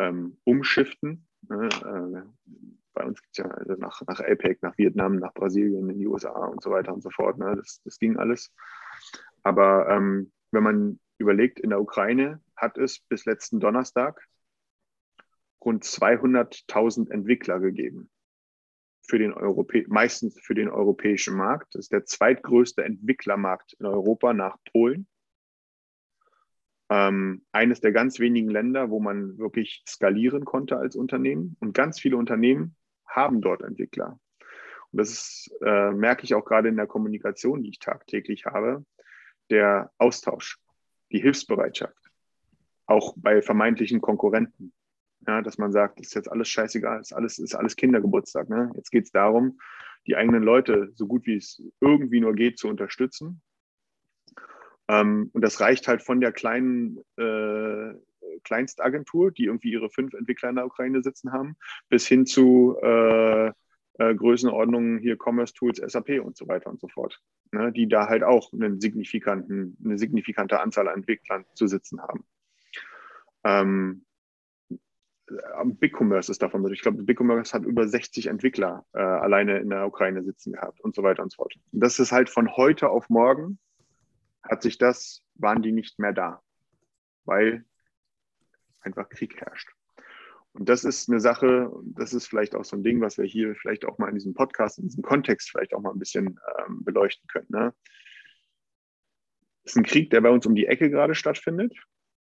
ähm, 0.00 0.38
umschiften. 0.44 1.26
Ne? 1.48 1.68
Äh, 1.68 2.50
bei 2.92 3.04
uns 3.04 3.22
gibt 3.22 3.38
es 3.38 3.44
ja 3.44 3.50
also 3.50 3.74
nach, 3.74 4.02
nach 4.06 4.20
APEC, 4.20 4.62
nach 4.62 4.76
Vietnam, 4.76 5.16
nach 5.16 5.32
Brasilien, 5.32 5.88
in 5.88 5.98
die 5.98 6.06
USA 6.06 6.46
und 6.46 6.62
so 6.62 6.70
weiter 6.70 6.92
und 6.92 7.02
so 7.02 7.10
fort. 7.10 7.38
Ne? 7.38 7.54
Das, 7.56 7.80
das 7.84 7.98
ging 7.98 8.16
alles. 8.16 8.52
Aber 9.42 9.88
ähm, 9.88 10.32
wenn 10.50 10.62
man 10.62 11.00
überlegt, 11.18 11.60
in 11.60 11.70
der 11.70 11.80
Ukraine 11.80 12.40
hat 12.56 12.78
es 12.78 13.00
bis 13.00 13.24
letzten 13.24 13.60
Donnerstag 13.60 14.26
rund 15.64 15.84
200.000 15.84 17.10
Entwickler 17.10 17.60
gegeben 17.60 18.10
für 19.02 19.18
den 19.18 19.34
meistens 19.88 20.38
für 20.40 20.54
den 20.54 20.68
europäischen 20.68 21.36
Markt. 21.36 21.74
Das 21.74 21.86
ist 21.86 21.92
der 21.92 22.04
zweitgrößte 22.04 22.84
Entwicklermarkt 22.84 23.74
in 23.74 23.86
Europa 23.86 24.32
nach 24.32 24.56
Polen. 24.72 25.06
Ähm, 26.90 27.42
eines 27.52 27.80
der 27.80 27.92
ganz 27.92 28.18
wenigen 28.18 28.50
Länder, 28.50 28.90
wo 28.90 28.98
man 28.98 29.38
wirklich 29.38 29.84
skalieren 29.88 30.44
konnte 30.44 30.76
als 30.76 30.96
Unternehmen. 30.96 31.56
Und 31.60 31.72
ganz 31.72 32.00
viele 32.00 32.16
Unternehmen 32.16 32.74
haben 33.06 33.40
dort 33.40 33.62
Entwickler. 33.62 34.18
Und 34.90 34.98
das 34.98 35.10
ist, 35.10 35.50
äh, 35.64 35.92
merke 35.92 36.24
ich 36.24 36.34
auch 36.34 36.44
gerade 36.44 36.68
in 36.68 36.76
der 36.76 36.88
Kommunikation, 36.88 37.62
die 37.62 37.70
ich 37.70 37.78
tagtäglich 37.78 38.44
habe, 38.46 38.84
der 39.50 39.92
Austausch, 39.98 40.58
die 41.12 41.20
Hilfsbereitschaft, 41.20 42.10
auch 42.86 43.14
bei 43.16 43.40
vermeintlichen 43.40 44.00
Konkurrenten. 44.00 44.72
Ja, 45.26 45.42
dass 45.42 45.58
man 45.58 45.70
sagt, 45.70 46.00
ist 46.00 46.14
jetzt 46.14 46.30
alles 46.30 46.48
scheißegal, 46.48 47.00
ist 47.00 47.12
alles, 47.12 47.38
ist 47.38 47.54
alles 47.54 47.76
Kindergeburtstag. 47.76 48.48
Ne? 48.48 48.72
Jetzt 48.74 48.90
geht 48.90 49.04
es 49.04 49.12
darum, 49.12 49.60
die 50.06 50.16
eigenen 50.16 50.42
Leute 50.42 50.90
so 50.94 51.06
gut 51.06 51.26
wie 51.26 51.36
es 51.36 51.62
irgendwie 51.80 52.20
nur 52.20 52.34
geht 52.34 52.58
zu 52.58 52.68
unterstützen. 52.68 53.42
Ähm, 54.90 55.30
und 55.32 55.42
das 55.42 55.60
reicht 55.60 55.86
halt 55.86 56.02
von 56.02 56.20
der 56.20 56.32
kleinen 56.32 56.98
äh, 57.16 57.94
Kleinstagentur, 58.42 59.30
die 59.30 59.44
irgendwie 59.44 59.70
ihre 59.70 59.88
fünf 59.88 60.14
Entwickler 60.14 60.50
in 60.50 60.56
der 60.56 60.66
Ukraine 60.66 61.02
sitzen 61.02 61.32
haben, 61.32 61.56
bis 61.88 62.08
hin 62.08 62.26
zu 62.26 62.76
äh, 62.82 63.48
äh, 63.48 64.14
Größenordnungen 64.14 64.98
hier 64.98 65.16
Commerce 65.16 65.54
Tools, 65.54 65.78
SAP 65.78 66.20
und 66.20 66.36
so 66.36 66.48
weiter 66.48 66.70
und 66.70 66.80
so 66.80 66.88
fort, 66.88 67.20
ne? 67.52 67.70
die 67.70 67.86
da 67.86 68.08
halt 68.08 68.24
auch 68.24 68.52
einen 68.52 68.80
signifikanten, 68.80 69.76
eine 69.84 69.96
signifikante 69.96 70.60
Anzahl 70.60 70.88
an 70.88 70.96
Entwicklern 70.96 71.44
zu 71.54 71.68
sitzen 71.68 72.00
haben. 72.02 72.24
Ähm, 73.44 74.04
BigCommerce 75.64 76.32
ist 76.32 76.42
davon. 76.42 76.66
Ich 76.72 76.80
glaube, 76.80 77.04
BigCommerce 77.04 77.54
hat 77.54 77.64
über 77.64 77.86
60 77.86 78.26
Entwickler 78.26 78.84
äh, 78.92 78.98
alleine 78.98 79.58
in 79.58 79.70
der 79.70 79.86
Ukraine 79.86 80.24
sitzen 80.24 80.54
gehabt 80.54 80.80
und 80.80 80.96
so 80.96 81.04
weiter 81.04 81.22
und 81.22 81.30
so 81.30 81.36
fort. 81.36 81.54
Und 81.70 81.80
das 81.80 82.00
ist 82.00 82.10
halt 82.10 82.28
von 82.28 82.56
heute 82.56 82.88
auf 82.88 83.08
morgen 83.08 83.60
hat 84.50 84.62
sich 84.62 84.78
das, 84.78 85.22
waren 85.34 85.62
die 85.62 85.72
nicht 85.72 85.98
mehr 85.98 86.12
da, 86.12 86.42
weil 87.24 87.64
einfach 88.80 89.08
Krieg 89.08 89.40
herrscht. 89.40 89.70
Und 90.52 90.68
das 90.68 90.82
ist 90.82 91.08
eine 91.08 91.20
Sache, 91.20 91.70
das 91.84 92.12
ist 92.12 92.26
vielleicht 92.26 92.56
auch 92.56 92.64
so 92.64 92.76
ein 92.76 92.82
Ding, 92.82 93.00
was 93.00 93.18
wir 93.18 93.24
hier 93.24 93.54
vielleicht 93.54 93.84
auch 93.84 93.98
mal 93.98 94.08
in 94.08 94.16
diesem 94.16 94.34
Podcast, 94.34 94.78
in 94.78 94.84
diesem 94.84 95.02
Kontext 95.02 95.50
vielleicht 95.50 95.72
auch 95.74 95.80
mal 95.80 95.92
ein 95.92 95.98
bisschen 96.00 96.40
ähm, 96.58 96.84
beleuchten 96.84 97.28
können. 97.28 97.46
Ne? 97.50 97.72
Es 99.62 99.72
ist 99.72 99.76
ein 99.76 99.84
Krieg, 99.84 100.10
der 100.10 100.20
bei 100.22 100.30
uns 100.30 100.46
um 100.46 100.56
die 100.56 100.66
Ecke 100.66 100.90
gerade 100.90 101.14
stattfindet 101.14 101.72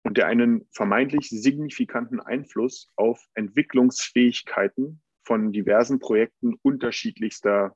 und 0.03 0.19
der 0.19 0.27
einen 0.27 0.69
vermeintlich 0.73 1.31
signifikanten 1.31 2.21
Einfluss 2.21 2.93
auf 2.97 3.25
Entwicklungsfähigkeiten 3.35 5.01
von 5.23 5.53
diversen 5.53 5.99
Projekten 5.99 6.57
unterschiedlichster 6.61 7.75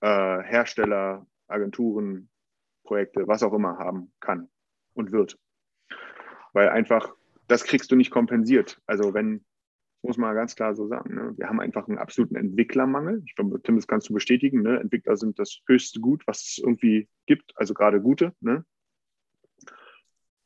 äh, 0.00 0.06
Hersteller, 0.42 1.26
Agenturen, 1.48 2.30
Projekte, 2.84 3.26
was 3.26 3.42
auch 3.42 3.52
immer 3.52 3.78
haben 3.78 4.12
kann 4.20 4.48
und 4.94 5.12
wird. 5.12 5.38
Weil 6.52 6.68
einfach 6.68 7.14
das 7.48 7.64
kriegst 7.64 7.90
du 7.90 7.96
nicht 7.96 8.10
kompensiert. 8.10 8.80
Also 8.86 9.14
wenn, 9.14 9.44
muss 10.02 10.16
man 10.16 10.34
ganz 10.34 10.54
klar 10.56 10.74
so 10.74 10.86
sagen, 10.86 11.14
ne? 11.14 11.34
wir 11.36 11.48
haben 11.48 11.60
einfach 11.60 11.88
einen 11.88 11.98
absoluten 11.98 12.36
Entwicklermangel. 12.36 13.22
Ich 13.26 13.34
glaube, 13.34 13.60
Tim, 13.62 13.76
das 13.76 13.86
kannst 13.86 14.08
du 14.08 14.14
bestätigen. 14.14 14.62
Ne? 14.62 14.78
Entwickler 14.80 15.16
sind 15.16 15.38
das 15.38 15.60
höchste 15.66 16.00
Gut, 16.00 16.26
was 16.26 16.42
es 16.42 16.58
irgendwie 16.58 17.08
gibt, 17.26 17.52
also 17.56 17.74
gerade 17.74 18.00
gute. 18.00 18.34
Ne? 18.40 18.64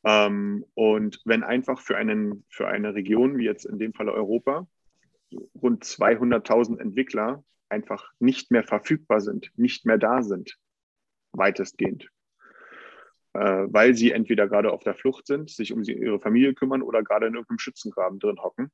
Ähm, 0.03 0.65
und 0.73 1.21
wenn 1.25 1.43
einfach 1.43 1.79
für, 1.79 1.97
einen, 1.97 2.45
für 2.49 2.67
eine 2.67 2.95
Region, 2.95 3.37
wie 3.37 3.45
jetzt 3.45 3.65
in 3.65 3.79
dem 3.79 3.93
Fall 3.93 4.09
Europa, 4.09 4.67
rund 5.61 5.83
200.000 5.83 6.79
Entwickler 6.79 7.43
einfach 7.69 8.11
nicht 8.19 8.49
mehr 8.51 8.63
verfügbar 8.63 9.21
sind, 9.21 9.51
nicht 9.55 9.85
mehr 9.85 9.97
da 9.97 10.23
sind, 10.23 10.57
weitestgehend, 11.33 12.09
weil 13.33 13.95
sie 13.95 14.11
entweder 14.11 14.47
gerade 14.47 14.71
auf 14.71 14.83
der 14.83 14.95
Flucht 14.95 15.27
sind, 15.27 15.49
sich 15.49 15.71
um 15.71 15.83
ihre 15.83 16.19
Familie 16.19 16.53
kümmern 16.53 16.81
oder 16.81 17.03
gerade 17.03 17.27
in 17.27 17.35
irgendeinem 17.35 17.59
Schützengraben 17.59 18.19
drin 18.19 18.41
hocken. 18.41 18.71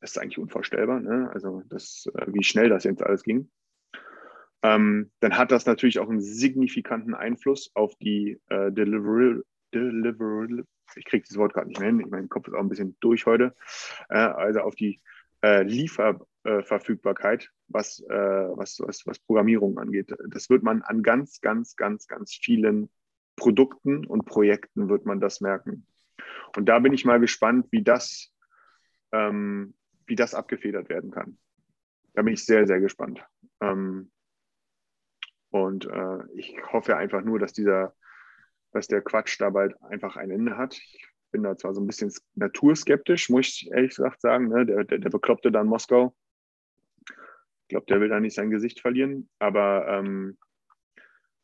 Das 0.00 0.12
ist 0.12 0.18
eigentlich 0.18 0.38
unvorstellbar, 0.38 1.00
ne? 1.00 1.30
also 1.32 1.62
das, 1.66 2.08
äh, 2.14 2.26
wie 2.28 2.44
schnell 2.44 2.68
das 2.68 2.84
jetzt 2.84 3.02
alles 3.02 3.22
ging. 3.22 3.50
Ähm, 4.62 5.10
dann 5.20 5.36
hat 5.36 5.50
das 5.50 5.66
natürlich 5.66 5.98
auch 5.98 6.08
einen 6.08 6.20
signifikanten 6.20 7.14
Einfluss 7.14 7.70
auf 7.74 7.94
die 7.96 8.40
äh, 8.48 8.72
Delivery, 8.72 9.42
Delivery, 9.74 10.64
ich 10.96 11.04
kriege 11.04 11.24
das 11.28 11.36
Wort 11.36 11.52
gerade 11.54 11.68
nicht 11.68 11.80
mehr 11.80 11.88
hin, 11.88 12.04
mein 12.10 12.28
Kopf 12.28 12.48
ist 12.48 12.54
auch 12.54 12.60
ein 12.60 12.68
bisschen 12.68 12.96
durch 13.00 13.26
heute, 13.26 13.54
äh, 14.08 14.16
also 14.16 14.60
auf 14.60 14.74
die 14.74 15.00
äh, 15.42 15.62
Lieferverfügbarkeit, 15.62 17.50
was, 17.68 18.00
äh, 18.00 18.14
was, 18.14 18.80
was, 18.80 19.06
was 19.06 19.18
Programmierung 19.18 19.78
angeht. 19.78 20.12
Das 20.28 20.48
wird 20.48 20.62
man 20.62 20.82
an 20.82 21.02
ganz, 21.02 21.40
ganz, 21.40 21.76
ganz, 21.76 22.06
ganz 22.06 22.34
vielen 22.34 22.90
Produkten 23.38 24.04
und 24.06 24.26
Projekten 24.26 24.88
wird 24.88 25.06
man 25.06 25.20
das 25.20 25.40
merken. 25.40 25.86
Und 26.56 26.66
da 26.66 26.78
bin 26.78 26.92
ich 26.92 27.04
mal 27.04 27.20
gespannt, 27.20 27.66
wie 27.70 27.82
das, 27.82 28.34
ähm, 29.12 29.74
wie 30.06 30.16
das 30.16 30.34
abgefedert 30.34 30.88
werden 30.88 31.10
kann. 31.10 31.38
Da 32.14 32.22
bin 32.22 32.34
ich 32.34 32.44
sehr, 32.44 32.66
sehr 32.66 32.80
gespannt. 32.80 33.24
Ähm, 33.60 34.10
und 35.50 35.86
äh, 35.86 36.18
ich 36.34 36.56
hoffe 36.72 36.96
einfach 36.96 37.22
nur, 37.22 37.38
dass 37.38 37.52
dieser, 37.52 37.94
dass 38.72 38.88
der 38.88 39.02
Quatsch 39.02 39.40
da 39.40 39.50
bald 39.50 39.80
einfach 39.82 40.16
ein 40.16 40.30
Ende 40.30 40.56
hat. 40.56 40.74
Ich 40.74 41.06
bin 41.30 41.42
da 41.42 41.56
zwar 41.56 41.74
so 41.74 41.80
ein 41.80 41.86
bisschen 41.86 42.12
naturskeptisch, 42.34 43.30
muss 43.30 43.46
ich 43.46 43.70
ehrlich 43.70 43.96
gesagt 43.96 44.20
sagen. 44.20 44.48
Ne? 44.48 44.66
Der, 44.66 44.84
der, 44.84 44.98
der 44.98 45.10
Bekloppte 45.10 45.52
da 45.52 45.60
in 45.60 45.68
Moskau, 45.68 46.14
ich 47.06 47.68
glaube, 47.68 47.86
der 47.86 48.00
will 48.00 48.08
da 48.08 48.18
nicht 48.18 48.34
sein 48.34 48.50
Gesicht 48.50 48.80
verlieren, 48.80 49.28
aber 49.38 49.86
ähm, 49.88 50.38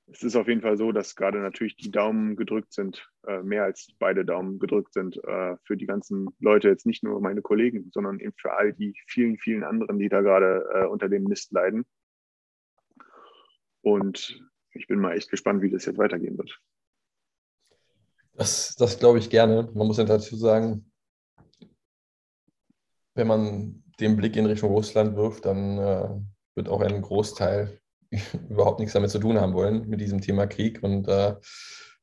es 0.07 0.23
ist 0.23 0.37
auf 0.37 0.49
jeden 0.49 0.61
Fall 0.61 0.77
so, 0.77 0.93
dass 0.93 1.17
gerade 1.17 1.41
natürlich 1.41 1.77
die 1.77 1.91
Daumen 1.91 2.37
gedrückt 2.37 2.73
sind, 2.73 3.09
äh, 3.27 3.43
mehr 3.43 3.65
als 3.65 3.89
beide 3.99 4.25
Daumen 4.25 4.59
gedrückt 4.59 4.93
sind 4.93 5.17
äh, 5.25 5.57
für 5.65 5.77
die 5.77 5.87
ganzen 5.87 6.29
Leute, 6.41 6.69
jetzt 6.69 6.87
nicht 6.87 7.03
nur 7.03 7.21
meine 7.21 7.43
Kollegen, 7.43 7.91
sondern 7.93 8.21
eben 8.21 8.35
für 8.37 8.53
all 8.53 8.73
die 8.73 8.95
vielen, 9.07 9.39
vielen 9.39 9.65
anderen, 9.65 9.99
die 9.99 10.09
da 10.09 10.21
gerade 10.21 10.69
äh, 10.75 10.87
unter 10.87 11.09
dem 11.09 11.25
Mist 11.25 11.53
leiden. 11.53 11.87
Und 13.81 14.43
ich 14.73 14.87
bin 14.87 14.99
mal 14.99 15.17
echt 15.17 15.31
gespannt, 15.31 15.63
wie 15.63 15.71
das 15.71 15.87
jetzt 15.87 15.99
weitergehen 15.99 16.37
wird. 16.37 16.61
Das, 18.35 18.75
das 18.77 18.99
glaube 18.99 19.19
ich 19.19 19.31
gerne. 19.31 19.71
Man 19.75 19.87
muss 19.87 19.99
ja 19.99 20.05
dazu 20.05 20.37
sagen, 20.37 20.91
wenn 23.15 23.27
man 23.27 23.85
den 24.01 24.17
Blick 24.17 24.37
in 24.37 24.47
Richtung 24.47 24.73
Russland 24.73 25.17
wirft, 25.17 25.45
dann 25.45 25.79
äh, 25.79 26.09
wird 26.57 26.69
auch 26.69 26.81
ein 26.81 27.01
Großteil 27.01 27.81
überhaupt 28.51 28.81
nichts 28.81 28.95
damit 28.95 29.11
zu 29.11 29.19
tun 29.19 29.41
haben 29.41 29.55
wollen, 29.55 29.89
mit 29.89 30.01
diesem 30.01 30.21
Thema 30.21 30.47
Krieg 30.47 30.83
und 30.83 31.09
äh, 31.09 31.35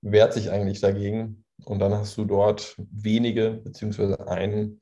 wehrt 0.01 0.33
sich 0.33 0.51
eigentlich 0.51 0.81
dagegen. 0.81 1.45
Und 1.65 1.79
dann 1.79 1.93
hast 1.93 2.17
du 2.17 2.25
dort 2.25 2.75
wenige, 2.77 3.51
beziehungsweise 3.51 4.27
einen, 4.27 4.81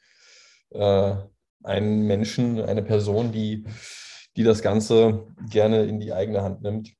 äh, 0.71 1.15
einen 1.63 2.03
Menschen, 2.07 2.61
eine 2.61 2.83
Person, 2.83 3.31
die, 3.31 3.65
die 4.37 4.43
das 4.43 4.61
Ganze 4.61 5.27
gerne 5.49 5.83
in 5.83 5.99
die 5.99 6.13
eigene 6.13 6.41
Hand 6.41 6.61
nimmt 6.61 6.93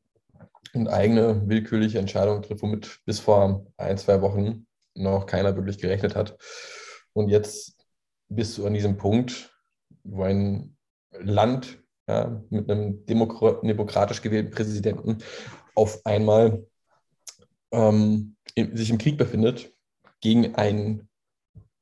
und 0.73 0.87
eigene 0.87 1.47
willkürliche 1.47 1.99
Entscheidungen 1.99 2.41
trifft, 2.41 2.61
womit 2.61 2.99
bis 3.05 3.19
vor 3.19 3.65
ein, 3.77 3.97
zwei 3.97 4.21
Wochen 4.21 4.67
noch 4.95 5.25
keiner 5.25 5.55
wirklich 5.55 5.77
gerechnet 5.77 6.15
hat. 6.15 6.37
Und 7.13 7.29
jetzt 7.29 7.77
bist 8.27 8.57
du 8.57 8.65
an 8.65 8.73
diesem 8.73 8.97
Punkt, 8.97 9.55
wo 10.03 10.23
ein 10.23 10.77
Land 11.11 11.78
ja, 12.09 12.41
mit 12.49 12.69
einem 12.71 13.05
demokratisch 13.05 14.23
gewählten 14.23 14.49
Präsidenten 14.49 15.19
auf 15.75 16.03
einmal 16.05 16.65
ähm, 17.71 18.35
in, 18.55 18.75
sich 18.75 18.89
im 18.89 18.97
Krieg 18.97 19.15
befindet 19.15 19.71
gegen, 20.19 20.55
ein, 20.55 21.07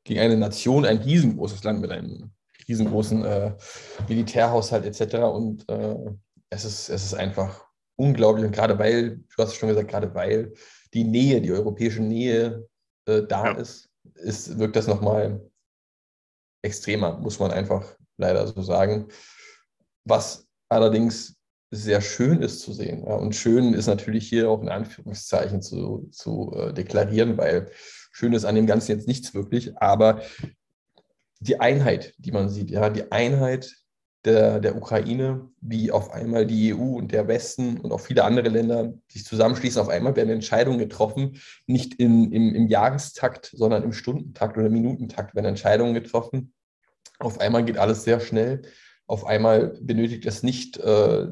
gegen 0.04 0.20
eine 0.20 0.36
Nation, 0.36 0.86
ein 0.86 0.98
riesengroßes 0.98 1.64
Land 1.64 1.80
mit 1.80 1.92
einem 1.92 2.32
riesengroßen 2.68 3.24
äh, 3.24 3.56
Militärhaushalt 4.10 4.86
etc. 4.86 5.16
Und 5.16 5.68
äh, 5.70 5.96
es, 6.50 6.66
ist, 6.66 6.90
es 6.90 7.06
ist 7.06 7.14
einfach 7.14 7.66
unglaublich. 7.96 8.46
Und 8.46 8.52
gerade 8.52 8.78
weil, 8.78 9.20
du 9.20 9.38
hast 9.38 9.52
es 9.52 9.56
schon 9.56 9.70
gesagt, 9.70 9.90
gerade 9.90 10.14
weil 10.14 10.54
die 10.94 11.06
Nähe, 11.06 11.40
die 11.40 11.54
europäische 11.54 12.02
Nähe 12.02 12.68
äh, 13.06 13.22
da 13.24 13.46
ja. 13.46 13.52
ist, 13.54 13.90
ist, 14.16 14.60
wirkt 14.60 14.76
das 14.76 14.88
nochmal 14.88 15.50
extremer, 16.62 17.18
muss 17.18 17.40
man 17.40 17.52
einfach 17.52 17.96
leider 18.18 18.46
so 18.46 18.62
sagen 18.62 19.08
was 20.08 20.48
allerdings 20.70 21.36
sehr 21.72 22.02
schön 22.02 22.42
ist 22.42 22.62
zu 22.62 22.72
sehen. 22.72 23.04
Und 23.04 23.36
schön 23.36 23.74
ist 23.74 23.88
natürlich 23.88 24.28
hier 24.28 24.50
auch 24.50 24.62
in 24.62 24.70
Anführungszeichen 24.70 25.62
zu, 25.62 26.08
zu 26.12 26.54
äh, 26.56 26.74
deklarieren, 26.74 27.38
weil 27.38 27.70
schön 28.12 28.34
ist 28.34 28.46
an 28.46 28.56
dem 28.56 28.68
Ganzen 28.68 28.92
jetzt 28.92 29.08
nichts 29.08 29.34
wirklich, 29.34 29.78
aber 29.78 30.22
die 31.40 31.60
Einheit, 31.60 32.14
die 32.18 32.32
man 32.32 32.50
sieht, 32.50 32.72
ja, 32.72 32.90
die 32.90 33.12
Einheit 33.12 33.76
der, 34.26 34.60
der 34.60 34.76
Ukraine, 34.76 35.50
wie 35.62 35.92
auf 35.92 36.12
einmal 36.12 36.46
die 36.46 36.74
EU 36.74 36.98
und 36.98 37.12
der 37.12 37.28
Westen 37.28 37.80
und 37.80 37.92
auch 37.92 38.00
viele 38.00 38.24
andere 38.24 38.50
Länder 38.50 38.94
sich 39.08 39.24
zusammenschließen, 39.24 39.82
auf 39.82 39.90
einmal 39.90 40.16
werden 40.16 40.30
Entscheidungen 40.30 40.80
getroffen, 40.80 41.40
nicht 41.66 41.96
in, 41.96 42.32
im, 42.32 42.56
im 42.56 42.68
Jahrestakt, 42.68 43.52
sondern 43.54 43.84
im 43.84 43.94
Stundentakt 43.94 44.58
oder 44.58 44.70
Minutentakt 44.70 45.36
werden 45.36 45.46
Entscheidungen 45.46 45.94
getroffen. 45.94 46.54
Auf 47.20 47.40
einmal 47.40 47.64
geht 47.64 47.78
alles 47.78 48.04
sehr 48.04 48.20
schnell 48.20 48.64
auf 49.08 49.26
einmal 49.26 49.78
benötigt 49.82 50.26
es 50.26 50.44
nicht 50.44 50.78
äh, 50.78 51.28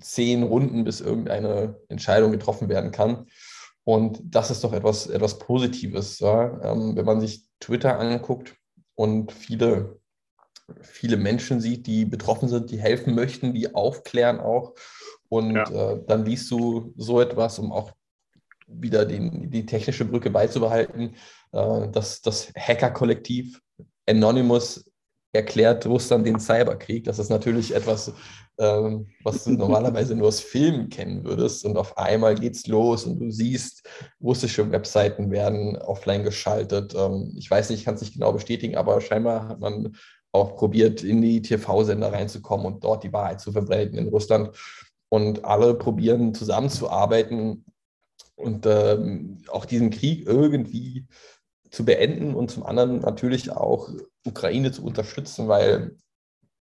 zehn 0.00 0.42
Runden, 0.42 0.84
bis 0.84 1.00
irgendeine 1.00 1.76
Entscheidung 1.88 2.30
getroffen 2.32 2.68
werden 2.68 2.92
kann. 2.92 3.26
Und 3.84 4.20
das 4.22 4.50
ist 4.50 4.62
doch 4.64 4.72
etwas, 4.74 5.06
etwas 5.06 5.38
Positives. 5.38 6.18
Ja? 6.18 6.60
Ähm, 6.62 6.94
wenn 6.94 7.06
man 7.06 7.20
sich 7.20 7.46
Twitter 7.60 7.98
anguckt 7.98 8.54
und 8.94 9.32
viele, 9.32 9.98
viele 10.82 11.16
Menschen 11.16 11.60
sieht, 11.60 11.86
die 11.86 12.04
betroffen 12.04 12.48
sind, 12.48 12.70
die 12.70 12.78
helfen 12.78 13.14
möchten, 13.14 13.54
die 13.54 13.74
aufklären 13.74 14.40
auch. 14.40 14.74
Und 15.30 15.54
ja. 15.54 15.92
äh, 15.92 16.04
dann 16.06 16.24
liest 16.24 16.50
du 16.50 16.92
so 16.96 17.20
etwas, 17.20 17.58
um 17.58 17.72
auch 17.72 17.92
wieder 18.66 19.06
den, 19.06 19.50
die 19.50 19.64
technische 19.64 20.04
Brücke 20.04 20.30
beizubehalten, 20.30 21.14
äh, 21.52 21.88
dass 21.88 22.20
das 22.20 22.52
Hacker-Kollektiv 22.54 23.60
Anonymous 24.06 24.87
erklärt 25.38 25.86
Russland 25.86 26.26
den 26.26 26.40
Cyberkrieg. 26.40 27.04
Das 27.04 27.18
ist 27.18 27.30
natürlich 27.30 27.74
etwas, 27.74 28.12
ähm, 28.58 29.06
was 29.22 29.44
du 29.44 29.52
normalerweise 29.52 30.16
nur 30.16 30.28
aus 30.28 30.40
Filmen 30.40 30.88
kennen 30.88 31.24
würdest. 31.24 31.64
Und 31.64 31.76
auf 31.76 31.96
einmal 31.96 32.34
geht's 32.34 32.66
los 32.66 33.04
und 33.04 33.20
du 33.20 33.30
siehst, 33.30 33.88
russische 34.20 34.70
Webseiten 34.72 35.30
werden 35.30 35.76
offline 35.76 36.24
geschaltet. 36.24 36.94
Ähm, 36.94 37.34
ich 37.38 37.48
weiß 37.48 37.70
nicht, 37.70 37.78
ich 37.80 37.84
kann 37.84 37.94
es 37.94 38.00
nicht 38.00 38.14
genau 38.14 38.32
bestätigen, 38.32 38.76
aber 38.76 39.00
scheinbar 39.00 39.48
hat 39.48 39.60
man 39.60 39.96
auch 40.32 40.56
probiert, 40.56 41.04
in 41.04 41.22
die 41.22 41.40
TV-Sender 41.40 42.12
reinzukommen 42.12 42.66
und 42.66 42.82
dort 42.84 43.04
die 43.04 43.12
Wahrheit 43.12 43.40
zu 43.40 43.52
verbreiten 43.52 43.96
in 43.96 44.08
Russland. 44.08 44.50
Und 45.08 45.44
alle 45.44 45.74
probieren 45.74 46.34
zusammenzuarbeiten 46.34 47.64
und 48.34 48.66
ähm, 48.66 49.38
auch 49.48 49.64
diesen 49.64 49.90
Krieg 49.90 50.26
irgendwie 50.26 51.06
zu 51.70 51.84
beenden 51.84 52.34
und 52.34 52.50
zum 52.50 52.64
anderen 52.64 53.00
natürlich 53.00 53.52
auch 53.52 53.88
Ukraine 54.24 54.72
zu 54.72 54.84
unterstützen, 54.84 55.48
weil 55.48 55.96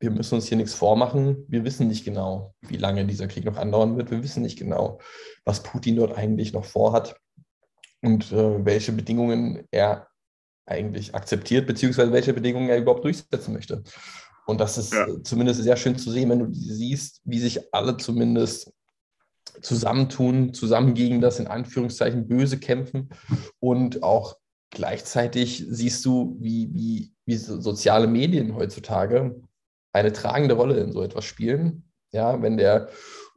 wir 0.00 0.10
müssen 0.10 0.36
uns 0.36 0.46
hier 0.46 0.56
nichts 0.56 0.74
vormachen. 0.74 1.44
Wir 1.48 1.64
wissen 1.64 1.88
nicht 1.88 2.04
genau, 2.04 2.54
wie 2.60 2.76
lange 2.76 3.04
dieser 3.06 3.26
Krieg 3.26 3.44
noch 3.44 3.56
andauern 3.56 3.96
wird. 3.96 4.10
Wir 4.10 4.22
wissen 4.22 4.42
nicht 4.42 4.58
genau, 4.58 5.00
was 5.44 5.62
Putin 5.62 5.96
dort 5.96 6.16
eigentlich 6.16 6.52
noch 6.52 6.64
vorhat. 6.64 7.16
und 8.00 8.30
äh, 8.30 8.64
welche 8.64 8.92
Bedingungen 8.92 9.66
er 9.72 10.06
eigentlich 10.66 11.14
akzeptiert, 11.14 11.66
beziehungsweise 11.66 12.12
welche 12.12 12.32
Bedingungen 12.32 12.68
er 12.68 12.78
überhaupt 12.78 13.04
durchsetzen 13.04 13.52
möchte. 13.54 13.82
Und 14.46 14.60
das 14.60 14.78
ist 14.78 14.92
ja. 14.92 15.06
zumindest 15.24 15.62
sehr 15.62 15.76
schön 15.76 15.98
zu 15.98 16.10
sehen, 16.10 16.30
wenn 16.30 16.38
du 16.38 16.48
siehst, 16.52 17.20
wie 17.24 17.38
sich 17.38 17.74
alle 17.74 17.96
zumindest 17.96 18.72
zusammentun, 19.60 20.54
zusammen 20.54 20.94
gegen 20.94 21.20
das 21.20 21.38
in 21.38 21.46
Anführungszeichen 21.48 22.28
Böse 22.28 22.58
kämpfen 22.58 23.10
und 23.60 24.02
auch 24.02 24.37
gleichzeitig 24.70 25.64
siehst 25.68 26.04
du, 26.04 26.36
wie, 26.40 26.72
wie, 26.72 27.12
wie 27.24 27.36
soziale 27.36 28.06
Medien 28.06 28.54
heutzutage 28.54 29.40
eine 29.92 30.12
tragende 30.12 30.54
Rolle 30.54 30.78
in 30.78 30.92
so 30.92 31.02
etwas 31.02 31.24
spielen. 31.24 31.84
Ja, 32.12 32.40
wenn 32.42 32.56
der 32.56 32.88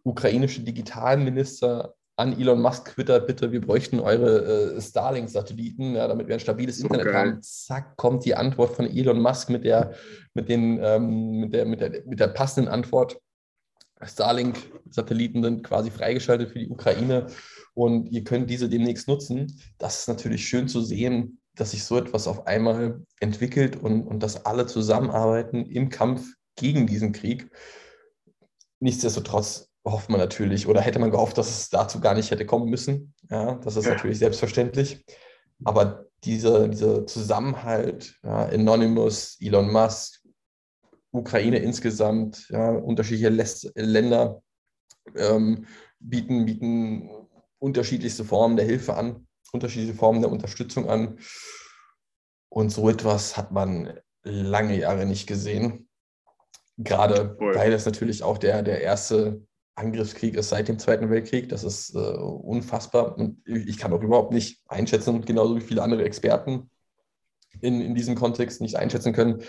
ukrainische 0.03 0.61
Digitalminister 0.61 1.95
an 2.17 2.39
Elon 2.39 2.61
Musk 2.61 2.93
twittert, 2.93 3.25
bitte, 3.27 3.51
wir 3.51 3.61
bräuchten 3.61 3.99
eure 3.99 4.75
äh, 4.75 4.81
Starlink-Satelliten, 4.81 5.95
ja, 5.95 6.07
damit 6.07 6.27
wir 6.27 6.35
ein 6.35 6.39
stabiles 6.39 6.79
Internet 6.79 7.07
okay. 7.07 7.15
haben. 7.15 7.41
Zack, 7.41 7.97
kommt 7.97 8.25
die 8.25 8.35
Antwort 8.35 8.75
von 8.75 8.85
Elon 8.85 9.19
Musk 9.19 9.49
mit 9.49 9.65
der, 9.65 9.93
mit 10.33 10.47
den, 10.47 10.79
ähm, 10.83 11.39
mit 11.39 11.53
der, 11.53 11.65
mit 11.65 11.81
der, 11.81 12.03
mit 12.05 12.19
der 12.19 12.27
passenden 12.27 12.69
Antwort. 12.69 13.19
Starlink-Satelliten 14.01 15.43
sind 15.43 15.63
quasi 15.63 15.91
freigeschaltet 15.91 16.49
für 16.49 16.59
die 16.59 16.69
Ukraine 16.69 17.27
und 17.73 18.07
ihr 18.07 18.23
könnt 18.23 18.49
diese 18.49 18.69
demnächst 18.69 19.07
nutzen. 19.07 19.59
Das 19.77 19.99
ist 19.99 20.07
natürlich 20.07 20.47
schön 20.47 20.67
zu 20.67 20.81
sehen, 20.81 21.39
dass 21.55 21.71
sich 21.71 21.83
so 21.83 21.97
etwas 21.97 22.27
auf 22.27 22.47
einmal 22.47 23.05
entwickelt 23.19 23.75
und, 23.75 24.07
und 24.07 24.21
dass 24.21 24.45
alle 24.45 24.65
zusammenarbeiten 24.65 25.65
im 25.65 25.89
Kampf 25.89 26.33
gegen 26.55 26.87
diesen 26.87 27.11
Krieg. 27.11 27.49
Nichtsdestotrotz 28.79 29.69
hofft 29.85 30.09
man 30.09 30.19
natürlich 30.19 30.67
oder 30.67 30.81
hätte 30.81 30.99
man 30.99 31.11
gehofft, 31.11 31.37
dass 31.37 31.49
es 31.49 31.69
dazu 31.69 31.99
gar 31.99 32.13
nicht 32.13 32.31
hätte 32.31 32.45
kommen 32.45 32.69
müssen. 32.69 33.13
Ja, 33.29 33.55
das 33.55 33.75
ist 33.75 33.85
ja. 33.85 33.93
natürlich 33.93 34.19
selbstverständlich. 34.19 35.03
Aber 35.63 36.05
dieser 36.23 36.67
diese 36.67 37.05
Zusammenhalt, 37.05 38.19
ja, 38.23 38.45
Anonymous, 38.45 39.37
Elon 39.39 39.71
Musk, 39.71 40.21
Ukraine 41.11 41.59
insgesamt, 41.59 42.47
ja, 42.49 42.69
unterschiedliche 42.69 43.29
Länder 43.75 44.41
ähm, 45.15 45.65
bieten, 45.99 46.45
bieten 46.45 47.09
unterschiedlichste 47.61 48.25
Formen 48.25 48.57
der 48.57 48.65
Hilfe 48.65 48.95
an, 48.95 49.27
unterschiedliche 49.53 49.93
Formen 49.93 50.21
der 50.21 50.31
Unterstützung 50.31 50.89
an. 50.89 51.19
Und 52.49 52.71
so 52.71 52.89
etwas 52.89 53.37
hat 53.37 53.51
man 53.51 53.93
lange 54.23 54.77
Jahre 54.77 55.05
nicht 55.05 55.27
gesehen. 55.27 55.87
Gerade 56.77 57.35
Voll. 57.37 57.55
weil 57.55 57.71
es 57.71 57.85
natürlich 57.85 58.23
auch 58.23 58.37
der, 58.37 58.63
der 58.63 58.81
erste 58.81 59.45
Angriffskrieg 59.75 60.35
ist 60.35 60.49
seit 60.49 60.67
dem 60.67 60.79
Zweiten 60.79 61.09
Weltkrieg. 61.09 61.49
Das 61.49 61.63
ist 61.63 61.95
äh, 61.95 61.99
unfassbar. 61.99 63.17
Und 63.17 63.41
ich 63.47 63.77
kann 63.77 63.93
auch 63.93 64.01
überhaupt 64.01 64.33
nicht 64.33 64.61
einschätzen, 64.67 65.21
genauso 65.21 65.55
wie 65.55 65.61
viele 65.61 65.83
andere 65.83 66.03
Experten 66.03 66.69
in, 67.61 67.79
in 67.79 67.93
diesem 67.93 68.15
Kontext 68.15 68.61
nicht 68.61 68.75
einschätzen 68.75 69.13
können, 69.13 69.43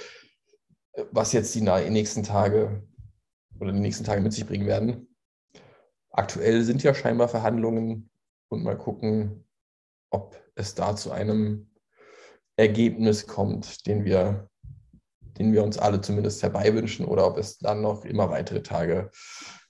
was 1.11 1.33
jetzt 1.33 1.55
die 1.55 1.63
nächsten 1.63 2.23
Tage 2.23 2.83
oder 3.59 3.73
die 3.73 3.81
nächsten 3.81 4.05
Tage 4.05 4.21
mit 4.21 4.33
sich 4.33 4.47
bringen 4.47 4.67
werden. 4.67 5.12
Aktuell 6.13 6.63
sind 6.63 6.83
ja 6.83 6.95
scheinbar 6.95 7.29
Verhandlungen 7.29 8.11
und 8.49 8.63
mal 8.63 8.77
gucken, 8.77 9.45
ob 10.11 10.39
es 10.55 10.75
da 10.75 10.95
zu 10.95 11.11
einem 11.11 11.71
Ergebnis 12.57 13.27
kommt, 13.27 13.87
den 13.87 14.05
wir, 14.05 14.51
den 15.39 15.55
wir 15.55 15.65
uns 15.65 15.79
alle 15.79 16.03
zumindest 16.03 16.43
herbeiwünschen 16.43 17.07
oder 17.07 17.27
ob 17.27 17.39
es 17.39 17.59
dann 17.59 17.81
noch 17.81 18.05
immer 18.05 18.29
weitere 18.29 18.63
Tage 18.63 19.11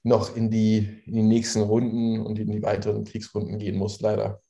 noch 0.03 0.37
in 0.37 0.51
die, 0.51 1.03
in 1.07 1.15
die 1.15 1.23
nächsten 1.23 1.63
Runden 1.63 2.21
und 2.27 2.41
in 2.41 2.51
die 2.51 2.63
weiteren 2.63 3.05
Kriegsrunden 3.05 3.59
gehen 3.59 3.79
muss, 3.79 4.01
leider. 4.01 4.41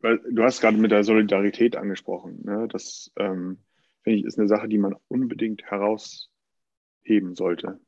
Du 0.00 0.42
hast 0.42 0.60
gerade 0.60 0.76
mit 0.76 0.92
der 0.92 1.02
Solidarität 1.02 1.76
angesprochen. 1.76 2.42
Ne? 2.44 2.68
Das 2.68 3.10
ähm, 3.18 3.58
finde 4.02 4.18
ich 4.18 4.24
ist 4.26 4.38
eine 4.38 4.46
Sache, 4.48 4.68
die 4.68 4.78
man 4.78 4.94
unbedingt 5.08 5.64
herausheben 5.64 7.34
sollte. 7.34 7.80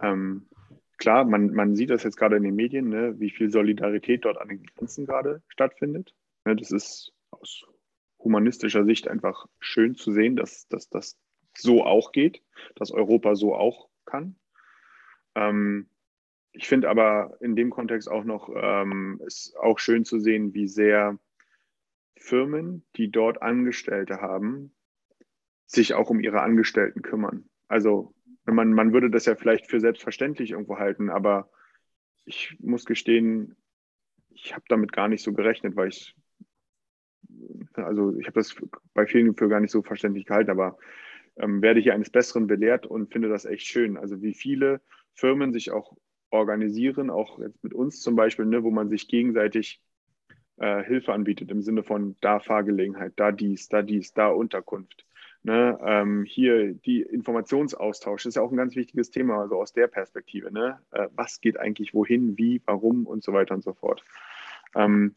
Ähm, 0.00 0.46
klar, 1.02 1.24
man, 1.24 1.52
man 1.52 1.74
sieht 1.74 1.90
das 1.90 2.04
jetzt 2.04 2.16
gerade 2.16 2.36
in 2.36 2.44
den 2.44 2.54
Medien, 2.54 2.88
ne, 2.88 3.18
wie 3.18 3.30
viel 3.30 3.50
Solidarität 3.50 4.24
dort 4.24 4.38
an 4.38 4.48
den 4.48 4.62
Grenzen 4.62 5.04
gerade 5.04 5.42
stattfindet. 5.48 6.14
Ne, 6.44 6.54
das 6.54 6.70
ist 6.70 7.12
aus 7.32 7.66
humanistischer 8.20 8.84
Sicht 8.84 9.08
einfach 9.08 9.46
schön 9.58 9.96
zu 9.96 10.12
sehen, 10.12 10.36
dass 10.36 10.68
das 10.68 11.18
so 11.56 11.84
auch 11.84 12.12
geht, 12.12 12.40
dass 12.76 12.92
Europa 12.92 13.34
so 13.34 13.56
auch 13.56 13.88
kann. 14.04 14.36
Ähm, 15.34 15.88
ich 16.52 16.68
finde 16.68 16.88
aber 16.88 17.36
in 17.40 17.56
dem 17.56 17.70
Kontext 17.70 18.08
auch 18.08 18.22
noch, 18.22 18.48
ähm, 18.54 19.20
ist 19.26 19.56
auch 19.56 19.80
schön 19.80 20.04
zu 20.04 20.20
sehen, 20.20 20.54
wie 20.54 20.68
sehr 20.68 21.18
Firmen, 22.16 22.84
die 22.94 23.10
dort 23.10 23.42
Angestellte 23.42 24.20
haben, 24.20 24.72
sich 25.66 25.94
auch 25.94 26.10
um 26.10 26.20
ihre 26.20 26.42
Angestellten 26.42 27.02
kümmern. 27.02 27.48
Also 27.66 28.14
man, 28.46 28.72
man 28.72 28.92
würde 28.92 29.10
das 29.10 29.26
ja 29.26 29.34
vielleicht 29.34 29.68
für 29.68 29.80
selbstverständlich 29.80 30.52
irgendwo 30.52 30.78
halten, 30.78 31.10
aber 31.10 31.50
ich 32.24 32.56
muss 32.60 32.84
gestehen, 32.84 33.56
ich 34.30 34.54
habe 34.54 34.64
damit 34.68 34.92
gar 34.92 35.08
nicht 35.08 35.22
so 35.22 35.32
gerechnet, 35.32 35.76
weil 35.76 35.88
ich, 35.88 36.14
also 37.74 38.16
ich 38.16 38.26
habe 38.26 38.40
das 38.40 38.54
bei 38.94 39.06
vielen 39.06 39.36
für 39.36 39.48
gar 39.48 39.60
nicht 39.60 39.70
so 39.70 39.82
verständlich 39.82 40.26
gehalten, 40.26 40.50
aber 40.50 40.78
ähm, 41.36 41.62
werde 41.62 41.80
hier 41.80 41.94
eines 41.94 42.10
Besseren 42.10 42.46
belehrt 42.46 42.86
und 42.86 43.12
finde 43.12 43.28
das 43.28 43.44
echt 43.44 43.66
schön. 43.66 43.96
Also 43.96 44.22
wie 44.22 44.34
viele 44.34 44.80
Firmen 45.14 45.52
sich 45.52 45.70
auch 45.70 45.96
organisieren, 46.30 47.10
auch 47.10 47.38
jetzt 47.38 47.62
mit 47.62 47.74
uns 47.74 48.00
zum 48.00 48.16
Beispiel, 48.16 48.46
ne, 48.46 48.62
wo 48.62 48.70
man 48.70 48.88
sich 48.88 49.08
gegenseitig 49.08 49.82
äh, 50.56 50.82
Hilfe 50.82 51.12
anbietet 51.12 51.50
im 51.50 51.62
Sinne 51.62 51.82
von 51.82 52.16
da 52.20 52.40
Fahrgelegenheit, 52.40 53.12
da 53.16 53.32
dies, 53.32 53.68
da 53.68 53.82
dies, 53.82 54.12
da 54.12 54.28
Unterkunft. 54.28 55.06
Ne, 55.44 55.76
ähm, 55.84 56.24
hier 56.24 56.72
die 56.72 57.02
Informationsaustausch 57.02 58.26
ist 58.26 58.36
ja 58.36 58.42
auch 58.42 58.52
ein 58.52 58.56
ganz 58.56 58.76
wichtiges 58.76 59.10
Thema, 59.10 59.40
also 59.40 59.60
aus 59.60 59.72
der 59.72 59.88
Perspektive. 59.88 60.52
Ne? 60.52 60.78
Äh, 60.92 61.08
was 61.16 61.40
geht 61.40 61.58
eigentlich 61.58 61.94
wohin, 61.94 62.38
wie, 62.38 62.62
warum 62.64 63.06
und 63.06 63.24
so 63.24 63.32
weiter 63.32 63.54
und 63.54 63.64
so 63.64 63.72
fort. 63.72 64.04
Ähm, 64.76 65.16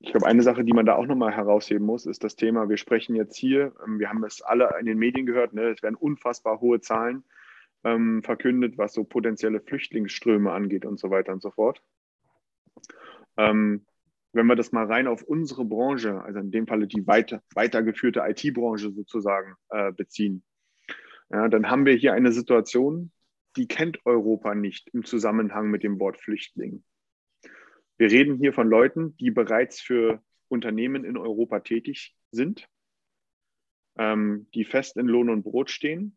ich 0.00 0.10
glaube, 0.10 0.26
eine 0.26 0.42
Sache, 0.42 0.64
die 0.64 0.72
man 0.72 0.86
da 0.86 0.96
auch 0.96 1.06
nochmal 1.06 1.32
herausheben 1.32 1.86
muss, 1.86 2.04
ist 2.04 2.24
das 2.24 2.34
Thema, 2.34 2.68
wir 2.68 2.76
sprechen 2.76 3.14
jetzt 3.14 3.36
hier, 3.36 3.72
ähm, 3.86 4.00
wir 4.00 4.08
haben 4.08 4.24
es 4.24 4.42
alle 4.42 4.74
in 4.80 4.86
den 4.86 4.98
Medien 4.98 5.24
gehört, 5.24 5.54
ne, 5.54 5.68
es 5.68 5.82
werden 5.84 5.94
unfassbar 5.94 6.60
hohe 6.60 6.80
Zahlen 6.80 7.22
ähm, 7.84 8.24
verkündet, 8.24 8.76
was 8.76 8.92
so 8.92 9.04
potenzielle 9.04 9.60
Flüchtlingsströme 9.60 10.50
angeht 10.50 10.84
und 10.84 10.98
so 10.98 11.10
weiter 11.10 11.32
und 11.32 11.42
so 11.42 11.52
fort. 11.52 11.80
Ähm, 13.36 13.86
wenn 14.34 14.46
wir 14.46 14.56
das 14.56 14.72
mal 14.72 14.86
rein 14.86 15.06
auf 15.06 15.22
unsere 15.22 15.64
Branche, 15.64 16.22
also 16.22 16.40
in 16.40 16.50
dem 16.50 16.66
Falle 16.66 16.86
die 16.86 17.06
weiter, 17.06 17.42
weitergeführte 17.54 18.20
IT-Branche 18.26 18.92
sozusagen 18.92 19.54
äh, 19.70 19.92
beziehen, 19.92 20.44
ja, 21.30 21.48
dann 21.48 21.70
haben 21.70 21.86
wir 21.86 21.94
hier 21.94 22.12
eine 22.12 22.32
Situation, 22.32 23.10
die 23.56 23.68
kennt 23.68 24.04
Europa 24.04 24.54
nicht 24.54 24.88
im 24.92 25.04
Zusammenhang 25.04 25.70
mit 25.70 25.82
dem 25.82 25.98
Wort 26.00 26.20
Flüchtling. 26.20 26.84
Wir 27.96 28.10
reden 28.10 28.36
hier 28.36 28.52
von 28.52 28.68
Leuten, 28.68 29.16
die 29.16 29.30
bereits 29.30 29.80
für 29.80 30.22
Unternehmen 30.48 31.04
in 31.04 31.16
Europa 31.16 31.60
tätig 31.60 32.14
sind, 32.32 32.68
ähm, 33.96 34.48
die 34.54 34.64
fest 34.64 34.96
in 34.96 35.06
Lohn 35.06 35.30
und 35.30 35.44
Brot 35.44 35.70
stehen, 35.70 36.16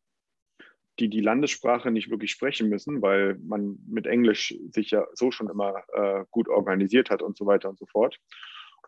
die 0.99 1.09
die 1.09 1.21
Landessprache 1.21 1.91
nicht 1.91 2.09
wirklich 2.09 2.31
sprechen 2.31 2.69
müssen, 2.69 3.01
weil 3.01 3.37
man 3.43 3.77
mit 3.87 4.07
Englisch 4.07 4.55
sich 4.71 4.91
ja 4.91 5.05
so 5.13 5.31
schon 5.31 5.49
immer 5.49 5.83
äh, 5.93 6.25
gut 6.31 6.49
organisiert 6.49 7.09
hat 7.09 7.21
und 7.21 7.37
so 7.37 7.45
weiter 7.45 7.69
und 7.69 7.77
so 7.77 7.85
fort. 7.85 8.19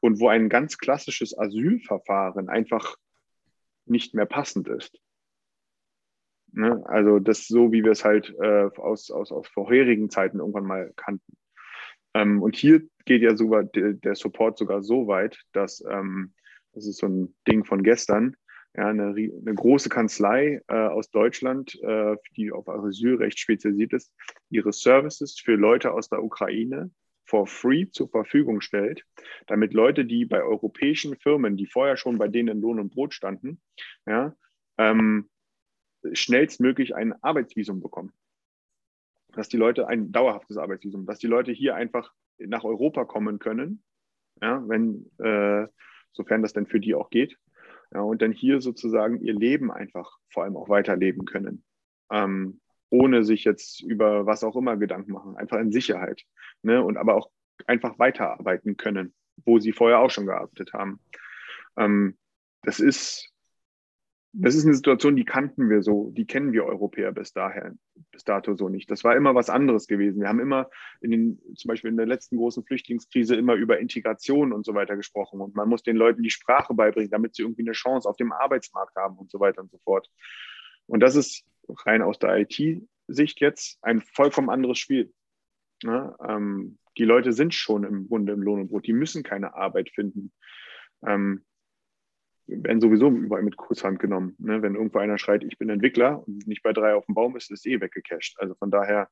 Und 0.02 0.20
wo 0.20 0.30
ein 0.30 0.50
ganz 0.50 0.78
klassisches 0.78 1.38
Asylverfahren 1.38 2.50
einfach 2.50 2.96
nicht 3.86 4.14
mehr 4.14 4.26
passend 4.26 4.68
ist. 4.68 5.00
Ne? 6.52 6.84
Also 6.86 7.20
das 7.20 7.48
so, 7.48 7.72
wie 7.72 7.84
wir 7.84 7.92
es 7.92 8.06
halt 8.06 8.34
äh, 8.42 8.70
aus, 8.78 9.12
aus, 9.12 9.32
aus 9.32 9.48
vorherigen 9.48 10.10
Zeiten 10.10 10.40
irgendwann 10.40 10.66
mal 10.66 10.94
kannten. 10.96 11.38
Ähm, 12.14 12.42
und 12.42 12.56
hier 12.56 12.82
geht 13.06 13.22
ja 13.22 13.36
sogar 13.36 13.64
der, 13.64 14.16
Support 14.16 14.58
sogar 14.58 14.82
so 14.82 15.08
weit, 15.08 15.40
dass 15.52 15.84
ähm, 15.88 16.34
das 16.74 16.88
ist 16.88 16.98
so 16.98 17.08
ein 17.08 17.36
Ding 17.48 17.66
von 17.66 17.84
gestern, 17.84 18.36
ja, 18.76 18.88
eine, 18.88 19.08
eine 19.08 19.56
große 19.56 19.90
Kanzlei 19.90 20.62
äh, 20.68 20.74
aus 20.74 21.10
Deutschland, 21.10 21.76
äh, 21.82 22.16
die 22.36 22.52
auf 22.52 22.68
Asylrecht 22.70 23.40
spezialisiert 23.40 23.94
ist, 23.94 24.14
ihre 24.50 24.72
Services 24.72 25.40
für 25.40 25.56
Leute 25.56 25.92
aus 25.92 26.10
der 26.10 26.24
Ukraine 26.24 26.92
for 27.26 27.46
free 27.46 27.88
zur 27.92 28.10
Verfügung 28.10 28.60
stellt, 28.62 29.06
damit 29.48 29.74
Leute, 29.74 30.06
die 30.06 30.26
bei 30.26 30.44
europäischen 30.44 31.16
Firmen, 31.16 31.58
die 31.58 31.68
vorher 31.68 31.96
schon 31.96 32.18
bei 32.18 32.28
denen 32.28 32.50
in 32.50 32.62
Lohn 32.62 32.80
und 32.80 32.92
Brot 32.92 33.14
standen, 33.14 33.62
ja, 34.08 34.36
ähm, 34.78 35.30
schnellstmöglich 36.14 36.96
ein 36.96 37.14
Arbeitsvisum 37.22 37.82
bekommen. 37.82 38.14
Dass 39.34 39.48
die 39.48 39.58
Leute 39.58 39.88
ein 39.88 40.12
dauerhaftes 40.12 40.58
Arbeitsvisum, 40.58 41.06
dass 41.06 41.20
die 41.20 41.28
Leute 41.28 41.52
hier 41.52 41.76
einfach 41.76 42.12
nach 42.40 42.64
Europa 42.64 43.06
kommen 43.06 43.38
können, 43.38 43.84
ja, 44.42 44.64
wenn, 44.68 45.12
äh, 45.20 45.68
sofern 46.14 46.42
das 46.42 46.54
denn 46.54 46.66
für 46.66 46.80
die 46.80 46.96
auch 46.96 47.10
geht, 47.10 47.38
ja, 47.94 48.02
und 48.02 48.22
dann 48.22 48.32
hier 48.32 48.62
sozusagen 48.62 49.22
ihr 49.22 49.34
Leben 49.34 49.72
einfach 49.72 50.18
vor 50.30 50.44
allem 50.44 50.58
auch 50.58 50.70
weiterleben 50.70 51.26
können. 51.26 51.64
Ähm, 52.12 52.62
ohne 52.90 53.24
sich 53.24 53.44
jetzt 53.44 53.82
über 53.82 54.26
was 54.26 54.44
auch 54.44 54.56
immer 54.56 54.78
Gedanken 54.78 55.12
machen, 55.12 55.38
einfach 55.38 55.60
in 55.60 55.72
Sicherheit. 55.72 56.24
Ne? 56.64 56.84
Und 56.84 56.98
aber 56.98 57.16
auch 57.16 57.30
einfach 57.68 58.00
weiterarbeiten 58.00 58.78
können. 58.78 59.14
wo 59.46 59.60
sie 59.60 59.72
vorher 59.72 60.00
auch 60.00 60.12
schon 60.12 60.26
gearbeitet 60.26 60.74
haben. 60.74 61.00
Ähm, 61.78 62.18
das 62.64 62.80
ist 62.80 63.32
das 64.32 64.54
ist 64.54 64.66
eine 64.66 64.76
Situation, 64.76 65.16
die 65.16 65.26
kannten 65.26 65.70
wir 65.70 65.82
so, 65.82 66.12
die 66.12 66.28
kennen 66.28 66.54
wir 66.54 66.66
Europäer 66.66 67.12
bis 67.12 67.34
daher, 67.34 67.74
bis 68.12 68.24
dato 68.24 68.56
so 68.56 68.70
nicht. 68.70 68.90
Das 68.92 69.04
war 69.04 69.16
immer 69.16 69.34
was 69.34 69.50
anderes 69.50 69.88
gewesen. 69.88 70.22
Wir 70.22 70.28
haben 70.28 70.40
immer 70.40 70.70
in 71.02 71.12
den, 71.12 71.42
zum 71.56 71.70
Beispiel 71.70 71.90
in 71.90 71.98
der 71.98 72.06
letzten 72.06 72.38
großen 72.38 72.64
Flüchtlingskrise 72.64 73.36
immer 73.36 73.56
über 73.56 73.80
Integration 73.80 74.54
und 74.54 74.66
so 74.66 74.76
weiter 74.76 74.96
gesprochen. 74.96 75.42
Und 75.42 75.56
man 75.56 75.68
muss 75.68 75.82
den 75.82 75.96
Leuten 75.96 76.22
die 76.22 76.30
Sprache 76.30 76.76
beibringen, 76.76 77.10
damit 77.10 77.36
sie 77.36 77.42
irgendwie 77.42 77.64
eine 77.64 77.72
Chance 77.72 78.08
auf 78.08 78.18
dem 78.18 78.32
Arbeitsmarkt 78.32 78.96
haben 78.96 79.18
und 79.18 79.32
so 79.32 79.40
weiter 79.40 79.62
und 79.62 79.72
so 79.72 79.80
fort. 79.80 80.08
Und 80.86 81.00
das 81.00 81.16
ist 81.16 81.44
rein 81.86 82.04
aus 82.04 82.20
der 82.20 82.38
IT-Sicht 82.38 83.42
jetzt 83.42 83.80
ein 83.82 84.02
vollkommen 84.02 84.52
anderes 84.52 84.78
Spiel. 84.78 85.12
Ja, 85.82 86.16
ähm, 86.24 86.78
die 86.98 87.06
Leute 87.06 87.34
sind 87.34 87.54
schon 87.56 87.84
im 87.84 88.08
Grunde 88.08 88.34
im 88.34 88.44
Lohn 88.44 88.62
und 88.62 88.68
Brot. 88.68 88.86
Die 88.86 88.94
müssen 88.94 89.24
keine 89.24 89.56
Arbeit 89.56 89.90
finden. 89.90 90.32
Ähm, 91.06 91.46
werden 92.50 92.82
sowieso 92.82 93.10
überall 93.10 93.44
mit 93.44 93.58
Kusshand 93.58 94.00
genommen. 94.00 94.36
Ne? 94.40 94.62
Wenn 94.62 94.76
irgendwo 94.76 95.00
einer 95.00 95.18
schreit, 95.18 95.44
ich 95.44 95.58
bin 95.58 95.70
Entwickler 95.70 96.28
und 96.28 96.48
nicht 96.48 96.64
bei 96.64 96.74
drei 96.74 96.94
auf 96.94 97.06
dem 97.06 97.16
Baum 97.16 97.36
ist, 97.36 97.52
ist 97.52 97.66
eh 97.66 97.80
weggecached. 97.80 98.40
Also 98.40 98.56
von 98.56 98.72
daher, 98.72 99.10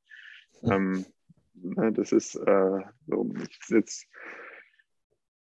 ähm, 0.63 1.05
ne, 1.53 1.91
das 1.93 2.11
ist 2.11 2.35
äh, 2.35 2.79
so, 3.07 3.33
ich 3.49 3.59
jetzt, 3.69 4.07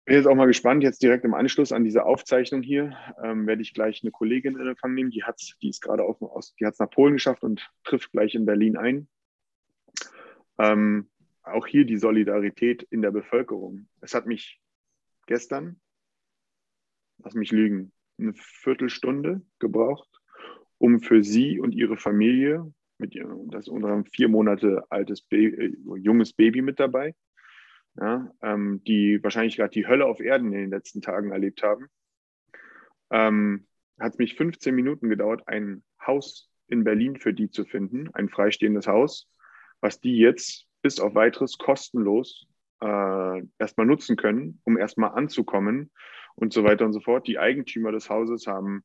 bin 0.04 0.16
jetzt 0.16 0.26
auch 0.26 0.34
mal 0.34 0.46
gespannt, 0.46 0.82
jetzt 0.82 1.02
direkt 1.02 1.24
im 1.24 1.34
Anschluss 1.34 1.72
an 1.72 1.84
diese 1.84 2.04
Aufzeichnung 2.04 2.62
hier, 2.62 2.96
ähm, 3.22 3.46
werde 3.46 3.62
ich 3.62 3.74
gleich 3.74 4.02
eine 4.02 4.10
Kollegin 4.10 4.58
in 4.58 4.68
Empfang 4.68 4.94
nehmen, 4.94 5.10
die 5.10 5.24
hat 5.24 5.40
die 5.62 5.68
ist 5.68 5.80
gerade 5.80 6.04
auf, 6.04 6.20
aus, 6.22 6.54
die 6.56 6.66
hat 6.66 6.74
es 6.74 6.78
nach 6.78 6.90
Polen 6.90 7.14
geschafft 7.14 7.42
und 7.42 7.70
trifft 7.84 8.12
gleich 8.12 8.34
in 8.34 8.46
Berlin 8.46 8.76
ein. 8.76 9.08
Ähm, 10.58 11.08
auch 11.42 11.66
hier 11.66 11.84
die 11.84 11.96
Solidarität 11.96 12.82
in 12.84 13.02
der 13.02 13.10
Bevölkerung. 13.10 13.88
Es 14.00 14.14
hat 14.14 14.26
mich 14.26 14.60
gestern 15.26 15.80
lass 17.24 17.35
mich 17.35 17.52
lügen, 17.52 17.92
eine 18.18 18.32
Viertelstunde 18.35 19.42
gebraucht, 19.58 20.08
um 20.78 21.00
für 21.00 21.22
sie 21.22 21.61
und 21.61 21.72
ihre 21.72 21.96
Familie, 21.96 22.72
mit 22.98 23.14
ihrem, 23.14 23.50
das 23.50 23.66
ist 23.66 23.68
unser 23.68 24.04
vier 24.12 24.28
Monate 24.28 24.85
altes 24.90 25.22
Baby, 25.22 25.56
äh, 25.56 25.96
junges 25.98 26.32
Baby 26.32 26.62
mit 26.62 26.78
dabei, 26.78 27.14
ja, 27.96 28.30
ähm, 28.42 28.82
die 28.85 29.22
wahrscheinlich 29.22 29.56
gerade 29.56 29.70
die 29.70 29.87
Hölle 29.87 30.06
auf 30.06 30.20
Erden 30.20 30.52
in 30.52 30.61
den 30.61 30.70
letzten 30.70 31.02
Tagen 31.02 31.32
erlebt 31.32 31.62
haben, 31.62 31.88
ähm, 33.11 33.66
hat 33.98 34.12
es 34.12 34.18
mich 34.18 34.37
15 34.37 34.74
Minuten 34.74 35.08
gedauert, 35.08 35.46
ein 35.46 35.82
Haus 36.04 36.50
in 36.68 36.85
Berlin 36.85 37.16
für 37.16 37.35
die 37.35 37.50
zu 37.50 37.64
finden, 37.64 38.08
ein 38.14 38.28
freistehendes 38.28 38.87
Haus, 38.87 39.28
was 39.80 40.00
die 40.00 40.16
jetzt 40.16 40.66
bis 40.80 41.00
auf 41.00 41.14
weiteres 41.14 41.58
kostenlos 41.58 42.46
äh, 42.80 43.42
erstmal 43.58 43.87
nutzen 43.87 44.16
können, 44.16 44.61
um 44.64 44.78
erstmal 44.78 45.11
anzukommen 45.11 45.90
und 46.34 46.52
so 46.52 46.64
weiter 46.64 46.84
und 46.84 46.92
so 46.92 47.00
fort. 47.00 47.26
Die 47.26 47.38
Eigentümer 47.38 47.92
des 47.92 48.10
Hauses 48.10 48.46
haben, 48.46 48.84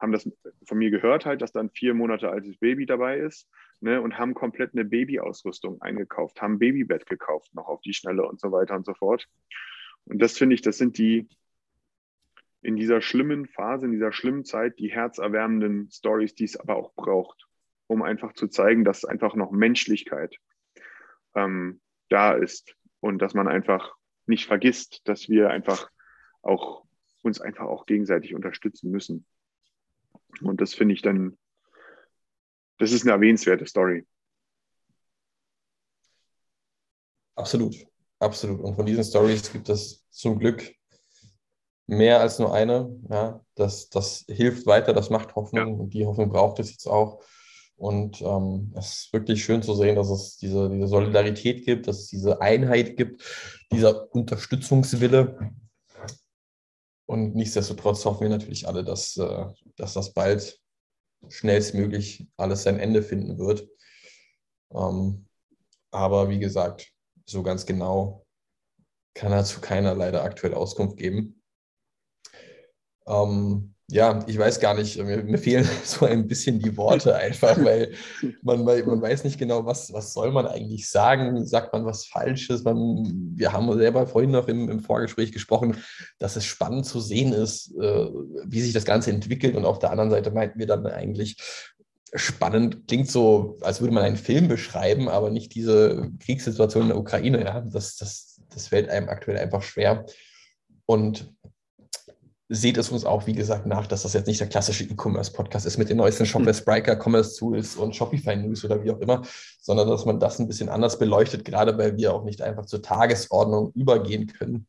haben 0.00 0.12
das 0.12 0.28
von 0.66 0.78
mir 0.78 0.90
gehört, 0.90 1.26
halt, 1.26 1.42
dass 1.42 1.52
da 1.52 1.60
ein 1.60 1.70
vier 1.70 1.94
Monate 1.94 2.30
altes 2.30 2.56
Baby 2.58 2.86
dabei 2.86 3.18
ist 3.18 3.48
ne, 3.80 4.00
und 4.00 4.18
haben 4.18 4.34
komplett 4.34 4.72
eine 4.74 4.84
Babyausrüstung 4.84 5.80
eingekauft, 5.82 6.40
haben 6.40 6.54
ein 6.54 6.58
Babybett 6.58 7.06
gekauft, 7.06 7.54
noch 7.54 7.68
auf 7.68 7.80
die 7.82 7.94
Schnelle 7.94 8.26
und 8.26 8.40
so 8.40 8.52
weiter 8.52 8.74
und 8.74 8.86
so 8.86 8.94
fort. 8.94 9.28
Und 10.04 10.20
das 10.20 10.36
finde 10.36 10.54
ich, 10.54 10.62
das 10.62 10.78
sind 10.78 10.98
die 10.98 11.28
in 12.62 12.76
dieser 12.76 13.00
schlimmen 13.00 13.46
Phase, 13.46 13.86
in 13.86 13.92
dieser 13.92 14.12
schlimmen 14.12 14.44
Zeit, 14.44 14.78
die 14.78 14.92
herzerwärmenden 14.92 15.90
Stories, 15.90 16.34
die 16.34 16.44
es 16.44 16.56
aber 16.56 16.76
auch 16.76 16.94
braucht, 16.94 17.46
um 17.88 18.02
einfach 18.02 18.34
zu 18.34 18.46
zeigen, 18.46 18.84
dass 18.84 19.04
einfach 19.04 19.34
noch 19.34 19.50
Menschlichkeit 19.50 20.36
ähm, 21.34 21.80
da 22.08 22.32
ist 22.32 22.76
und 23.00 23.20
dass 23.20 23.34
man 23.34 23.48
einfach 23.48 23.96
nicht 24.26 24.46
vergisst, 24.46 25.00
dass 25.04 25.28
wir 25.28 25.50
einfach 25.50 25.90
auch 26.42 26.84
uns 27.22 27.40
einfach 27.40 27.64
auch 27.64 27.86
gegenseitig 27.86 28.34
unterstützen 28.34 28.90
müssen. 28.90 29.26
Und 30.40 30.60
das 30.60 30.74
finde 30.74 30.94
ich 30.94 31.02
dann, 31.02 31.38
das 32.78 32.92
ist 32.92 33.02
eine 33.02 33.12
erwähnenswerte 33.12 33.66
Story. 33.66 34.06
Absolut, 37.34 37.76
absolut. 38.18 38.60
Und 38.60 38.74
von 38.74 38.86
diesen 38.86 39.04
Stories 39.04 39.52
gibt 39.52 39.68
es 39.68 40.04
zum 40.10 40.38
Glück 40.38 40.74
mehr 41.86 42.20
als 42.20 42.38
nur 42.38 42.54
eine. 42.54 42.94
Ja, 43.08 43.44
das, 43.54 43.88
das 43.88 44.24
hilft 44.28 44.66
weiter, 44.66 44.92
das 44.92 45.10
macht 45.10 45.34
Hoffnung 45.34 45.76
ja. 45.76 45.80
und 45.82 45.94
die 45.94 46.06
Hoffnung 46.06 46.28
braucht 46.30 46.58
es 46.58 46.70
jetzt 46.70 46.86
auch. 46.86 47.22
Und 47.76 48.20
ähm, 48.22 48.72
es 48.76 49.06
ist 49.06 49.12
wirklich 49.12 49.44
schön 49.44 49.62
zu 49.62 49.74
sehen, 49.74 49.96
dass 49.96 50.08
es 50.08 50.36
diese, 50.36 50.70
diese 50.70 50.86
Solidarität 50.86 51.64
gibt, 51.64 51.88
dass 51.88 52.00
es 52.00 52.08
diese 52.08 52.40
Einheit 52.40 52.96
gibt, 52.96 53.22
dieser 53.72 54.14
Unterstützungswille. 54.14 55.52
Und 57.12 57.34
nichtsdestotrotz 57.34 58.06
hoffen 58.06 58.22
wir 58.22 58.30
natürlich 58.30 58.66
alle, 58.66 58.84
dass, 58.84 59.18
äh, 59.18 59.44
dass 59.76 59.92
das 59.92 60.14
bald 60.14 60.58
schnellstmöglich 61.28 62.26
alles 62.38 62.62
sein 62.62 62.80
Ende 62.80 63.02
finden 63.02 63.38
wird. 63.38 63.68
Ähm, 64.70 65.28
aber 65.90 66.30
wie 66.30 66.38
gesagt, 66.38 66.90
so 67.26 67.42
ganz 67.42 67.66
genau 67.66 68.24
kann 69.12 69.30
dazu 69.30 69.60
keiner 69.60 69.94
leider 69.94 70.24
aktuell 70.24 70.54
Auskunft 70.54 70.96
geben. 70.96 71.42
Ähm, 73.06 73.74
ja, 73.92 74.24
ich 74.26 74.38
weiß 74.38 74.58
gar 74.58 74.72
nicht, 74.72 74.96
mir, 74.96 75.22
mir, 75.22 75.36
fehlen 75.36 75.68
so 75.84 76.06
ein 76.06 76.26
bisschen 76.26 76.58
die 76.58 76.74
Worte 76.78 77.14
einfach, 77.14 77.58
weil 77.62 77.92
man, 78.40 78.64
man 78.64 79.02
weiß 79.02 79.24
nicht 79.24 79.38
genau, 79.38 79.66
was, 79.66 79.92
was 79.92 80.14
soll 80.14 80.32
man 80.32 80.46
eigentlich 80.46 80.88
sagen, 80.88 81.44
sagt 81.44 81.74
man 81.74 81.84
was 81.84 82.06
Falsches. 82.06 82.64
Man, 82.64 83.32
wir 83.34 83.52
haben 83.52 83.70
selber 83.76 84.06
vorhin 84.06 84.30
noch 84.30 84.48
im, 84.48 84.70
im 84.70 84.80
Vorgespräch 84.80 85.30
gesprochen, 85.30 85.76
dass 86.18 86.36
es 86.36 86.44
spannend 86.46 86.86
zu 86.86 87.00
sehen 87.00 87.34
ist, 87.34 87.74
äh, 87.78 88.08
wie 88.46 88.62
sich 88.62 88.72
das 88.72 88.86
Ganze 88.86 89.10
entwickelt 89.10 89.56
und 89.56 89.66
auf 89.66 89.78
der 89.78 89.90
anderen 89.90 90.10
Seite 90.10 90.30
meinten 90.30 90.58
wir 90.58 90.66
dann 90.66 90.86
eigentlich, 90.86 91.36
spannend 92.14 92.88
klingt 92.88 93.10
so, 93.10 93.58
als 93.60 93.82
würde 93.82 93.92
man 93.92 94.04
einen 94.04 94.16
Film 94.16 94.48
beschreiben, 94.48 95.08
aber 95.08 95.30
nicht 95.30 95.54
diese 95.54 96.10
Kriegssituation 96.20 96.84
in 96.84 96.88
der 96.88 96.98
Ukraine. 96.98 97.44
Ja? 97.44 97.60
Das, 97.60 97.96
das, 97.96 98.40
das 98.48 98.68
fällt 98.68 98.88
einem 98.88 99.10
aktuell 99.10 99.38
einfach 99.38 99.62
schwer. 99.62 100.06
Und 100.86 101.32
seht 102.54 102.76
es 102.76 102.90
uns 102.90 103.06
auch, 103.06 103.26
wie 103.26 103.32
gesagt, 103.32 103.66
nach, 103.66 103.86
dass 103.86 104.02
das 104.02 104.12
jetzt 104.12 104.26
nicht 104.26 104.40
der 104.40 104.48
klassische 104.48 104.84
E-Commerce-Podcast 104.84 105.64
ist 105.64 105.78
mit 105.78 105.88
den 105.88 105.96
neuesten 105.96 106.26
Shopware 106.26 106.52
Spriker 106.52 106.96
Commerce 107.02 107.38
Tools 107.38 107.76
und 107.76 107.96
Shopify 107.96 108.36
News 108.36 108.62
oder 108.64 108.82
wie 108.84 108.90
auch 108.90 109.00
immer, 109.00 109.22
sondern 109.60 109.88
dass 109.88 110.04
man 110.04 110.20
das 110.20 110.38
ein 110.38 110.48
bisschen 110.48 110.68
anders 110.68 110.98
beleuchtet, 110.98 111.46
gerade 111.46 111.76
weil 111.78 111.96
wir 111.96 112.12
auch 112.12 112.24
nicht 112.24 112.42
einfach 112.42 112.66
zur 112.66 112.82
Tagesordnung 112.82 113.72
übergehen 113.74 114.26
können, 114.26 114.66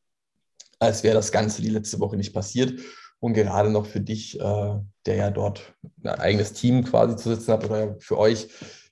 als 0.80 1.04
wäre 1.04 1.16
das 1.16 1.32
Ganze 1.32 1.62
die 1.62 1.70
letzte 1.70 2.00
Woche 2.00 2.16
nicht 2.16 2.34
passiert. 2.34 2.80
Und 3.20 3.34
gerade 3.34 3.70
noch 3.70 3.86
für 3.86 4.02
dich, 4.02 4.40
äh, 4.40 4.80
der 5.06 5.16
ja 5.16 5.30
dort 5.30 5.74
ein 6.04 6.20
eigenes 6.20 6.54
Team 6.54 6.86
quasi 6.86 7.16
zu 7.18 7.36
sitzen 7.36 7.52
hat 7.52 7.66
oder 7.66 7.96
für 8.00 8.18
euch 8.18 8.48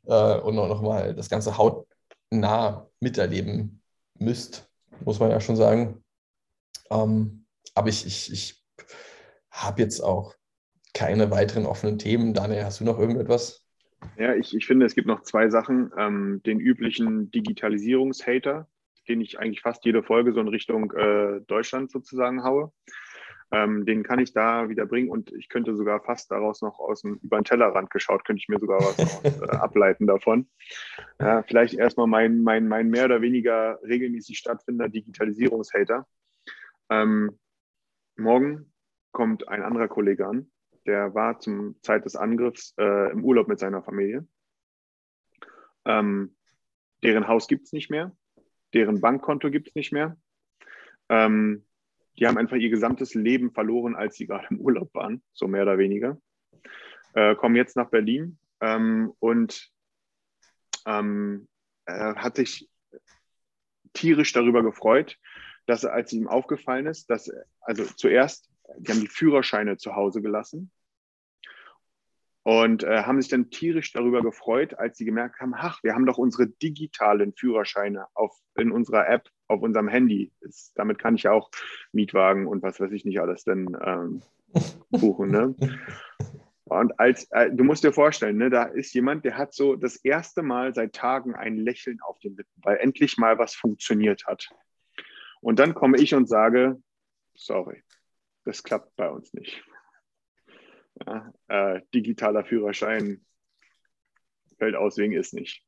äh, 0.06 0.38
und 0.40 0.56
noch 0.56 0.82
mal 0.82 1.16
das 1.16 1.30
Ganze 1.30 1.58
hautnah 1.58 2.88
miterleben 3.00 3.82
müsst, 4.20 4.70
muss 5.06 5.20
man 5.20 5.32
ja 5.32 5.40
schon 5.40 5.56
sagen. 5.56 6.04
Ähm, 6.90 7.46
aber 7.74 7.90
ich, 7.90 8.06
ich, 8.06 8.32
ich 8.32 8.61
habe 9.52 9.82
jetzt 9.82 10.00
auch 10.02 10.36
keine 10.94 11.32
weiteren 11.32 11.66
offenen 11.66 12.00
Themen. 12.00 12.34
Daniel, 12.34 12.66
hast 12.66 12.80
du 12.80 12.86
noch 12.86 13.00
irgendetwas? 13.00 13.66
Ja, 14.18 14.34
ich, 14.36 14.56
ich 14.56 14.66
finde, 14.66 14.86
es 14.86 14.96
gibt 14.96 15.08
noch 15.08 15.22
zwei 15.22 15.50
Sachen. 15.50 15.92
Ähm, 15.98 16.42
den 16.46 16.60
üblichen 16.60 17.32
Digitalisierungshater, 17.32 18.68
den 19.08 19.22
ich 19.22 19.40
eigentlich 19.40 19.62
fast 19.62 19.86
jede 19.86 20.04
Folge 20.04 20.34
so 20.34 20.40
in 20.40 20.48
Richtung 20.48 20.92
äh, 20.92 21.42
Deutschland 21.48 21.92
sozusagen 21.92 22.44
haue. 22.44 22.72
Ähm, 23.54 23.86
den 23.86 24.04
kann 24.04 24.20
ich 24.20 24.32
da 24.32 24.70
wieder 24.70 24.86
bringen 24.86 25.10
und 25.10 25.34
ich 25.34 25.50
könnte 25.50 25.76
sogar 25.76 26.02
fast 26.02 26.32
daraus 26.32 26.62
noch 26.62 26.80
aus 26.80 27.02
dem, 27.02 27.20
über 27.22 27.38
den 27.38 27.44
Tellerrand 27.44 27.90
geschaut, 27.90 28.24
könnte 28.24 28.40
ich 28.40 28.48
mir 28.48 28.60
sogar 28.60 28.80
was 28.80 28.98
aus, 28.98 29.24
äh, 29.42 29.56
ableiten 29.58 30.08
davon. 30.08 30.48
Ja, 31.20 31.44
vielleicht 31.44 31.74
erstmal 31.74 32.08
mein, 32.08 32.44
mein, 32.44 32.70
mein 32.70 32.90
mehr 32.90 33.06
oder 33.06 33.22
weniger 33.22 33.78
regelmäßig 33.84 34.38
stattfindender 34.38 34.88
Digitalisierungshater. 34.88 36.08
Ähm, 36.90 37.38
morgen 38.16 38.71
kommt 39.12 39.48
ein 39.48 39.62
anderer 39.62 39.88
Kollege 39.88 40.28
an, 40.28 40.52
der 40.86 41.14
war 41.14 41.40
zum 41.40 41.76
Zeit 41.82 42.06
des 42.06 42.16
Angriffs 42.16 42.74
äh, 42.78 43.12
im 43.12 43.24
Urlaub 43.24 43.48
mit 43.48 43.60
seiner 43.60 43.84
Familie. 43.84 44.28
Ähm, 45.86 46.36
deren 47.04 47.28
Haus 47.28 47.48
gibt 47.48 47.66
es 47.66 47.74
nicht 47.74 47.90
mehr, 47.90 48.16
deren 48.74 49.02
Bankkonto 49.02 49.50
gibt 49.52 49.70
es 49.70 49.76
nicht 49.76 49.92
mehr. 49.92 50.18
Ähm, 51.10 51.66
die 52.18 52.28
haben 52.28 52.38
einfach 52.38 52.58
ihr 52.58 52.70
gesamtes 52.70 53.14
Leben 53.14 53.52
verloren, 53.52 53.96
als 53.96 54.16
sie 54.16 54.28
gerade 54.28 54.48
im 54.50 54.60
Urlaub 54.60 54.94
waren, 54.94 55.24
so 55.34 55.48
mehr 55.48 55.64
oder 55.64 55.78
weniger. 55.78 56.20
Äh, 57.14 57.36
kommen 57.36 57.56
jetzt 57.56 57.76
nach 57.76 57.90
Berlin 57.90 58.38
ähm, 58.60 59.14
und 59.20 59.72
ähm, 60.86 61.48
hat 61.88 62.36
sich 62.36 62.70
tierisch 63.94 64.32
darüber 64.34 64.64
gefreut, 64.64 65.18
dass 65.66 65.84
als 65.84 66.14
ihm 66.14 66.28
aufgefallen 66.28 66.86
ist, 66.86 67.10
dass, 67.10 67.32
also 67.62 67.84
zuerst 67.84 68.51
die 68.78 68.92
haben 68.92 69.02
die 69.02 69.08
Führerscheine 69.08 69.78
zu 69.78 69.96
Hause 69.96 70.22
gelassen 70.22 70.72
und 72.44 72.84
äh, 72.84 73.04
haben 73.04 73.22
sich 73.22 73.30
dann 73.30 73.52
tierisch 73.52 73.92
darüber 73.92 74.22
gefreut, 74.22 74.74
als 74.74 74.98
sie 74.98 75.06
gemerkt 75.06 75.40
haben, 75.40 75.54
ach, 75.56 75.84
wir 75.84 75.94
haben 75.94 76.06
doch 76.06 76.18
unsere 76.18 76.48
digitalen 76.48 77.34
Führerscheine 77.34 78.08
auf, 78.14 78.36
in 78.56 78.72
unserer 78.72 79.08
App 79.08 79.30
auf 79.48 79.62
unserem 79.62 79.88
Handy. 79.88 80.32
Ist, 80.42 80.72
damit 80.76 80.98
kann 80.98 81.16
ich 81.16 81.28
auch 81.28 81.52
Mietwagen 81.92 82.48
und 82.48 82.64
was 82.64 82.80
weiß 82.80 82.92
ich 82.92 83.06
nicht 83.06 83.22
alles 83.22 83.44
denn 83.44 83.78
ähm, 83.86 84.22
buchen. 84.90 85.30
Ne? 85.30 85.56
Und 86.64 87.00
als 87.00 87.26
äh, 87.32 87.52
du 87.52 87.64
musst 87.64 87.84
dir 87.84 87.94
vorstellen, 87.94 88.38
ne, 88.38 88.50
da 88.50 88.64
ist 88.64 88.94
jemand, 88.94 89.24
der 89.24 89.38
hat 89.38 89.54
so 89.54 89.76
das 89.76 89.98
erste 89.98 90.42
Mal 90.42 90.74
seit 90.74 90.94
Tagen 90.94 91.36
ein 91.36 91.58
Lächeln 91.58 92.00
auf 92.02 92.18
den 92.20 92.38
Lippen, 92.38 92.62
weil 92.64 92.78
endlich 92.78 93.18
mal 93.18 93.38
was 93.38 93.54
funktioniert 93.54 94.26
hat. 94.26 94.50
Und 95.42 95.60
dann 95.60 95.74
komme 95.74 95.98
ich 95.98 96.16
und 96.16 96.28
sage, 96.28 96.82
sorry, 97.36 97.84
das 98.44 98.64
klappt 98.64 98.96
bei 98.96 99.10
uns 99.10 99.34
nicht. 99.34 99.64
Ja, 101.06 101.34
äh, 101.48 101.82
digitaler 101.94 102.44
Führerschein 102.44 103.26
fällt 104.58 104.76
aus 104.76 104.98
wegen 104.98 105.14
ist 105.14 105.34
nicht. 105.34 105.66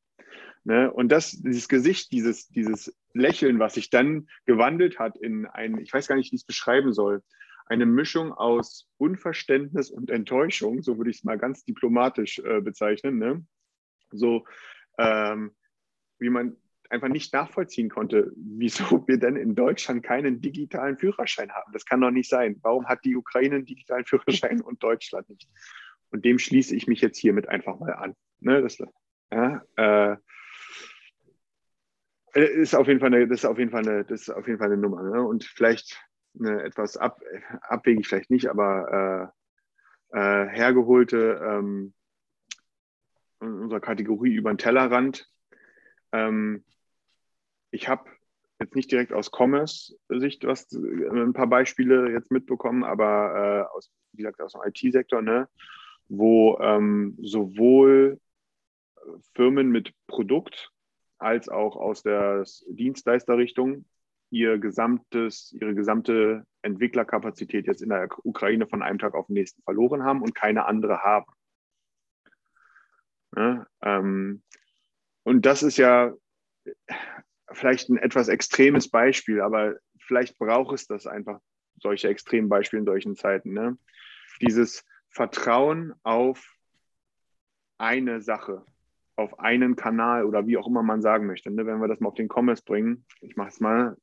Ne? 0.64 0.92
Und 0.92 1.10
das, 1.10 1.30
dieses 1.32 1.68
Gesicht, 1.68 2.12
dieses, 2.12 2.48
dieses 2.48 2.96
Lächeln, 3.12 3.58
was 3.58 3.74
sich 3.74 3.90
dann 3.90 4.28
gewandelt 4.46 4.98
hat 4.98 5.16
in 5.16 5.46
ein, 5.46 5.78
ich 5.78 5.92
weiß 5.92 6.08
gar 6.08 6.16
nicht, 6.16 6.32
wie 6.32 6.36
ich 6.36 6.42
es 6.42 6.46
beschreiben 6.46 6.92
soll, 6.92 7.22
eine 7.66 7.86
Mischung 7.86 8.32
aus 8.32 8.88
Unverständnis 8.98 9.90
und 9.90 10.10
Enttäuschung, 10.10 10.82
so 10.82 10.98
würde 10.98 11.10
ich 11.10 11.18
es 11.18 11.24
mal 11.24 11.38
ganz 11.38 11.64
diplomatisch 11.64 12.38
äh, 12.38 12.60
bezeichnen. 12.60 13.18
Ne? 13.18 13.46
So, 14.10 14.46
ähm, 14.98 15.54
wie 16.18 16.30
man 16.30 16.56
einfach 16.90 17.08
nicht 17.08 17.32
nachvollziehen 17.32 17.88
konnte, 17.88 18.32
wieso 18.36 18.84
wir 19.08 19.18
denn 19.18 19.36
in 19.36 19.54
Deutschland 19.54 20.02
keinen 20.02 20.40
digitalen 20.40 20.98
Führerschein 20.98 21.52
haben. 21.52 21.72
Das 21.72 21.84
kann 21.84 22.00
doch 22.00 22.10
nicht 22.10 22.28
sein. 22.28 22.58
Warum 22.62 22.86
hat 22.86 23.04
die 23.04 23.16
Ukraine 23.16 23.56
einen 23.56 23.66
digitalen 23.66 24.04
Führerschein 24.04 24.60
und 24.62 24.82
Deutschland 24.82 25.28
nicht? 25.28 25.48
Und 26.10 26.24
dem 26.24 26.38
schließe 26.38 26.76
ich 26.76 26.86
mich 26.86 27.00
jetzt 27.00 27.18
hiermit 27.18 27.48
einfach 27.48 27.78
mal 27.78 27.92
an. 27.94 28.14
Ne, 28.40 28.62
das, 28.62 28.78
ja, 29.32 29.62
äh, 29.76 30.16
ist 32.34 32.74
auf 32.74 32.88
jeden 32.88 33.00
Fall 33.00 33.14
eine, 33.14 33.26
das 33.28 33.40
ist 33.40 33.44
auf 33.44 33.58
jeden 33.58 33.70
Fall 33.70 33.86
eine, 33.86 34.04
das 34.04 34.22
ist 34.22 34.30
auf 34.30 34.46
jeden 34.46 34.58
Fall 34.58 34.72
eine 34.72 34.76
Nummer. 34.76 35.02
Ne? 35.02 35.22
Und 35.22 35.44
vielleicht 35.44 36.00
eine 36.38 36.62
etwas 36.62 36.96
ab, 36.96 37.20
abwegig, 37.60 38.08
vielleicht 38.08 38.30
nicht, 38.30 38.48
aber 38.48 39.32
äh, 40.12 40.18
äh, 40.18 40.48
hergeholte 40.48 41.40
ähm, 41.42 41.94
in 43.40 43.62
unserer 43.62 43.80
Kategorie 43.80 44.34
über 44.34 44.52
den 44.52 44.58
Tellerrand. 44.58 45.30
Ähm, 46.12 46.64
ich 47.74 47.88
habe 47.88 48.08
jetzt 48.60 48.76
nicht 48.76 48.90
direkt 48.90 49.12
aus 49.12 49.30
Commerce-Sicht 49.32 50.46
was, 50.46 50.70
ein 50.72 51.32
paar 51.32 51.48
Beispiele 51.48 52.10
jetzt 52.12 52.30
mitbekommen, 52.30 52.84
aber 52.84 53.68
äh, 53.72 53.76
aus, 53.76 53.90
wie 54.12 54.18
gesagt, 54.18 54.40
aus 54.40 54.52
dem 54.52 54.62
IT-Sektor, 54.64 55.20
ne, 55.20 55.48
wo 56.08 56.56
ähm, 56.60 57.18
sowohl 57.20 58.20
Firmen 59.34 59.70
mit 59.70 59.92
Produkt 60.06 60.70
als 61.18 61.48
auch 61.48 61.76
aus 61.76 62.02
der 62.02 62.44
Dienstleisterrichtung 62.68 63.84
ihr 64.30 64.58
gesamtes, 64.58 65.52
ihre 65.52 65.74
gesamte 65.74 66.46
Entwicklerkapazität 66.62 67.66
jetzt 67.66 67.82
in 67.82 67.88
der 67.88 68.08
Ukraine 68.24 68.66
von 68.66 68.82
einem 68.82 68.98
Tag 68.98 69.14
auf 69.14 69.26
den 69.26 69.34
nächsten 69.34 69.62
verloren 69.62 70.04
haben 70.04 70.22
und 70.22 70.34
keine 70.34 70.66
andere 70.66 71.00
haben. 71.02 71.32
Ja, 73.36 73.66
ähm, 73.82 74.42
und 75.24 75.44
das 75.44 75.62
ist 75.62 75.76
ja 75.76 76.14
vielleicht 77.54 77.88
ein 77.88 77.96
etwas 77.96 78.28
extremes 78.28 78.90
Beispiel, 78.90 79.40
aber 79.40 79.76
vielleicht 79.98 80.38
braucht 80.38 80.74
es 80.74 80.86
das 80.86 81.06
einfach, 81.06 81.40
solche 81.80 82.08
extremen 82.08 82.48
Beispiele 82.48 82.80
in 82.80 82.86
solchen 82.86 83.16
Zeiten. 83.16 83.52
Ne? 83.52 83.76
Dieses 84.40 84.84
Vertrauen 85.10 85.94
auf 86.02 86.54
eine 87.78 88.20
Sache, 88.20 88.64
auf 89.16 89.38
einen 89.38 89.76
Kanal 89.76 90.24
oder 90.24 90.46
wie 90.46 90.56
auch 90.56 90.66
immer 90.66 90.82
man 90.82 91.02
sagen 91.02 91.26
möchte. 91.26 91.50
Ne? 91.50 91.66
Wenn 91.66 91.80
wir 91.80 91.88
das 91.88 92.00
mal 92.00 92.08
auf 92.08 92.14
den 92.14 92.28
Commerce 92.28 92.62
bringen, 92.64 93.04
ich 93.20 93.36
mache 93.36 93.48
es 93.48 93.60
mal, 93.60 93.96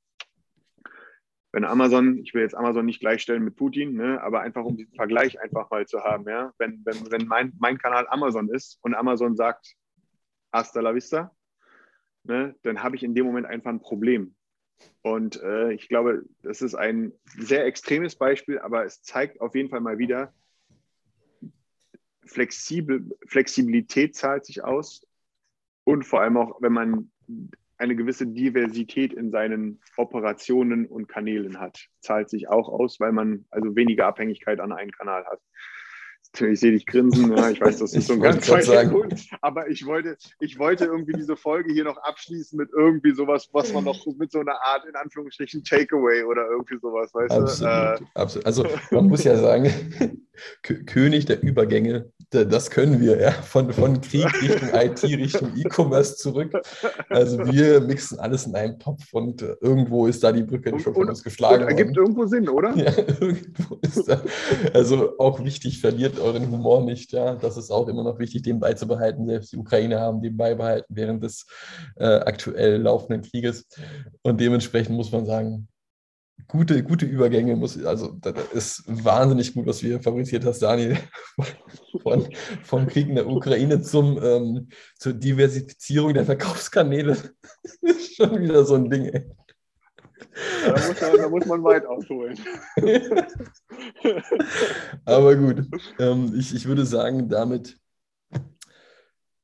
wenn 1.54 1.66
Amazon, 1.66 2.18
ich 2.18 2.34
will 2.34 2.44
jetzt 2.44 2.56
Amazon 2.56 2.86
nicht 2.86 3.02
gleichstellen 3.02 3.44
mit 3.44 3.58
Putin, 3.58 3.94
ne, 3.96 4.22
aber 4.22 4.40
einfach 4.40 4.64
um 4.64 4.78
diesen 4.78 4.96
Vergleich 4.96 5.40
einfach 5.42 5.70
mal 5.70 5.86
zu 5.86 6.02
haben, 6.02 6.26
ja, 6.28 6.54
wenn, 6.58 6.82
wenn, 6.86 7.12
wenn 7.12 7.28
mein, 7.28 7.54
mein 7.60 7.78
Kanal 7.78 8.08
Amazon 8.10 8.50
ist 8.50 8.80
und 8.82 8.96
Amazon 8.96 9.36
sagt, 9.36 9.74
hasta 10.54 10.80
la 10.80 10.96
vista, 10.96 11.36
ne, 12.24 12.56
dann 12.64 12.84
habe 12.84 12.96
ich 12.96 13.04
in 13.04 13.16
dem 13.16 13.26
Moment 13.26 13.48
einfach 13.48 13.70
ein 13.70 13.82
Problem. 13.82 14.36
Und 15.02 15.42
äh, 15.42 15.74
ich 15.74 15.90
glaube, 15.90 16.24
das 16.42 16.62
ist 16.62 16.76
ein 16.76 17.12
sehr 17.38 17.66
extremes 17.66 18.16
Beispiel, 18.16 18.60
aber 18.60 18.86
es 18.86 19.02
zeigt 19.04 19.42
auf 19.42 19.56
jeden 19.56 19.70
Fall 19.70 19.82
mal 19.82 19.98
wieder, 19.98 20.34
Flexibel, 22.26 23.10
Flexibilität 23.28 24.16
zahlt 24.16 24.46
sich 24.46 24.64
aus 24.64 25.06
und 25.84 26.04
vor 26.04 26.22
allem 26.22 26.38
auch, 26.38 26.62
wenn 26.62 26.72
man 26.72 27.12
eine 27.78 27.96
gewisse 27.96 28.28
Diversität 28.28 29.12
in 29.12 29.32
seinen 29.32 29.82
Operationen 29.98 30.86
und 30.86 31.08
Kanälen 31.08 31.60
hat, 31.60 31.88
zahlt 32.00 32.30
sich 32.30 32.48
auch 32.48 32.70
aus, 32.70 33.00
weil 33.00 33.12
man 33.12 33.46
also 33.50 33.76
weniger 33.76 34.06
Abhängigkeit 34.06 34.60
an 34.60 34.72
einen 34.72 34.92
Kanal 34.92 35.26
hat. 35.26 35.42
Ich 36.40 36.60
sehe 36.60 36.72
dich 36.72 36.86
grinsen, 36.86 37.36
ja, 37.36 37.50
ich 37.50 37.60
weiß, 37.60 37.80
das 37.80 37.94
ist 37.94 38.08
so 38.08 38.14
ein 38.14 38.22
ganz 38.22 38.48
falscher 38.48 38.88
Punkt, 38.88 39.28
aber 39.42 39.70
ich 39.70 39.86
wollte, 39.86 40.18
ich 40.40 40.58
wollte 40.58 40.86
irgendwie 40.86 41.14
diese 41.14 41.36
Folge 41.36 41.74
hier 41.74 41.84
noch 41.84 41.98
abschließen 41.98 42.58
mit 42.58 42.70
irgendwie 42.72 43.14
sowas, 43.14 43.50
was 43.52 43.74
man 43.74 43.84
noch 43.84 44.06
mit 44.18 44.32
so 44.32 44.40
einer 44.40 44.56
Art, 44.64 44.86
in 44.86 44.96
Anführungsstrichen, 44.96 45.64
Takeaway 45.64 46.24
oder 46.24 46.48
irgendwie 46.50 46.78
sowas, 46.82 47.14
weißt 47.14 47.32
absolut, 47.32 48.00
du? 48.00 48.04
Äh, 48.04 48.08
absolut. 48.16 48.46
Also 48.46 48.66
man 48.92 49.08
muss 49.08 49.24
ja 49.24 49.36
sagen, 49.38 49.72
König 50.86 51.26
der 51.26 51.44
Übergänge, 51.44 52.12
das 52.30 52.72
können 52.72 53.02
wir, 53.02 53.20
ja, 53.20 53.32
von, 53.32 53.72
von 53.74 54.00
Krieg 54.00 54.26
Richtung 54.42 54.70
IT, 54.74 55.04
Richtung 55.04 55.52
E-Commerce 55.58 56.16
zurück. 56.16 56.54
Also 57.10 57.46
wir 57.52 57.82
mixen 57.82 58.20
alles 58.20 58.46
in 58.46 58.56
einen 58.56 58.80
Topf 58.80 59.04
und 59.12 59.42
äh, 59.42 59.56
irgendwo 59.60 60.08
ist 60.08 60.24
da 60.24 60.32
die 60.32 60.44
Brücke 60.44 60.80
schon 60.80 60.94
von 60.94 61.10
uns 61.10 61.24
geschlagen. 61.24 61.64
Ergibt 61.64 61.98
irgendwo 61.98 62.26
Sinn, 62.26 62.48
oder? 62.48 62.74
Ja, 62.82 62.98
irgendwo 62.98 63.78
ist 63.82 64.08
da. 64.08 64.24
Also 64.74 65.20
auch 65.20 65.44
wichtig, 65.44 65.82
verliert 65.82 66.20
euren 66.22 66.50
Humor 66.52 66.84
nicht, 66.84 67.12
ja. 67.12 67.36
Das 67.36 67.58
ist 67.58 67.72
auch 67.72 67.88
immer 67.88 68.04
noch 68.04 68.20
wichtig, 68.20 68.44
den 68.44 68.60
beizubehalten. 68.60 69.28
Selbst 69.28 69.52
die 69.52 69.58
Ukraine 69.58 70.00
haben 70.00 70.22
den 70.22 70.38
beibehalten 70.38 70.96
während 70.96 71.24
des 71.24 71.46
äh, 71.98 72.06
aktuell 72.06 72.82
laufenden 72.82 73.22
Krieges. 73.24 73.68
Und 74.22 74.40
dementsprechend 74.40 74.96
muss 74.96 75.12
man 75.12 75.26
sagen, 75.26 75.68
gute, 76.48 76.84
gute 76.84 77.06
Übergänge. 77.06 77.56
Muss, 77.56 77.84
also, 77.84 78.14
das 78.20 78.36
ist 78.54 78.84
wahnsinnig 78.88 79.54
gut, 79.54 79.66
was 79.66 79.80
hier 79.80 80.02
fabriziert 80.02 80.46
hast, 80.46 80.60
Daniel. 80.60 80.98
Von, 82.02 82.28
vom 82.64 82.88
Krieg 82.88 83.10
in 83.10 83.16
der 83.16 83.28
Ukraine 83.28 83.82
zum, 83.82 84.18
ähm, 84.24 84.70
zur 84.98 85.14
Diversifizierung 85.14 86.14
der 86.14 86.26
Verkaufskanäle. 86.26 87.16
Das 87.82 87.96
ist 87.96 88.16
schon 88.16 88.42
wieder 88.42 88.66
so 88.66 88.76
ein 88.76 88.90
Ding, 88.90 89.06
ey. 89.06 89.30
Da 90.66 90.72
muss, 90.72 91.02
man, 91.02 91.18
da 91.18 91.30
muss 91.30 91.46
man 91.46 91.64
weit 91.64 91.86
ausholen. 91.86 92.38
Aber 95.06 95.36
gut, 95.36 95.68
ähm, 96.00 96.34
ich, 96.38 96.54
ich 96.54 96.68
würde 96.68 96.86
sagen, 96.86 97.30
damit 97.30 97.78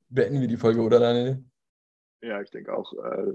beenden 0.09 0.41
wir 0.41 0.47
die 0.47 0.57
Folge, 0.57 0.81
oder 0.81 0.99
Daniel? 0.99 1.43
Ja, 2.21 2.41
ich 2.41 2.49
denke 2.49 2.75
auch, 2.75 2.93
äh, 2.93 3.33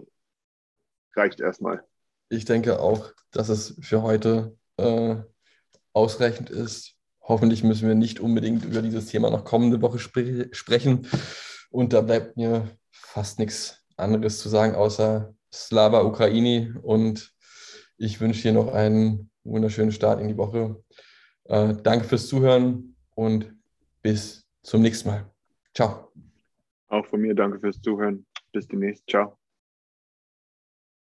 reicht 1.15 1.41
erstmal. 1.41 1.85
Ich 2.29 2.45
denke 2.45 2.81
auch, 2.81 3.13
dass 3.31 3.49
es 3.49 3.77
für 3.81 4.03
heute 4.03 4.57
äh, 4.77 5.17
ausreichend 5.93 6.51
ist. 6.51 6.95
Hoffentlich 7.21 7.63
müssen 7.63 7.87
wir 7.87 7.95
nicht 7.95 8.21
unbedingt 8.21 8.65
über 8.65 8.83
dieses 8.83 9.07
Thema 9.07 9.31
noch 9.31 9.45
kommende 9.45 9.81
Woche 9.83 9.99
spre 9.99 10.49
sprechen. 10.53 11.07
Und 11.71 11.93
da 11.93 12.01
bleibt 12.01 12.37
mir 12.37 12.69
fast 12.91 13.39
nichts 13.39 13.85
anderes 13.97 14.39
zu 14.39 14.49
sagen, 14.49 14.75
außer 14.75 15.35
Slava 15.53 16.03
Ukraini 16.03 16.73
und 16.83 17.33
ich 18.03 18.21
wünsche 18.21 18.43
dir 18.43 18.53
noch 18.53 18.73
einen 18.73 19.31
wunderschönen 19.45 19.93
Start 19.93 20.21
in 20.21 20.29
die 20.29 20.37
Woche. 20.37 20.83
Äh, 21.45 21.75
danke 21.83 22.05
fürs 22.05 22.27
Zuhören 22.27 22.97
und 23.15 23.55
bis 24.03 24.45
zum 24.63 24.83
nächsten 24.83 25.09
Mal. 25.09 25.31
Ciao. 25.75 26.11
Auch 26.89 27.07
von 27.07 27.21
mir 27.21 27.35
danke 27.35 27.61
fürs 27.61 27.81
Zuhören. 27.81 28.27
Bis 28.53 28.67
demnächst. 28.67 29.05
Ciao. 29.09 29.42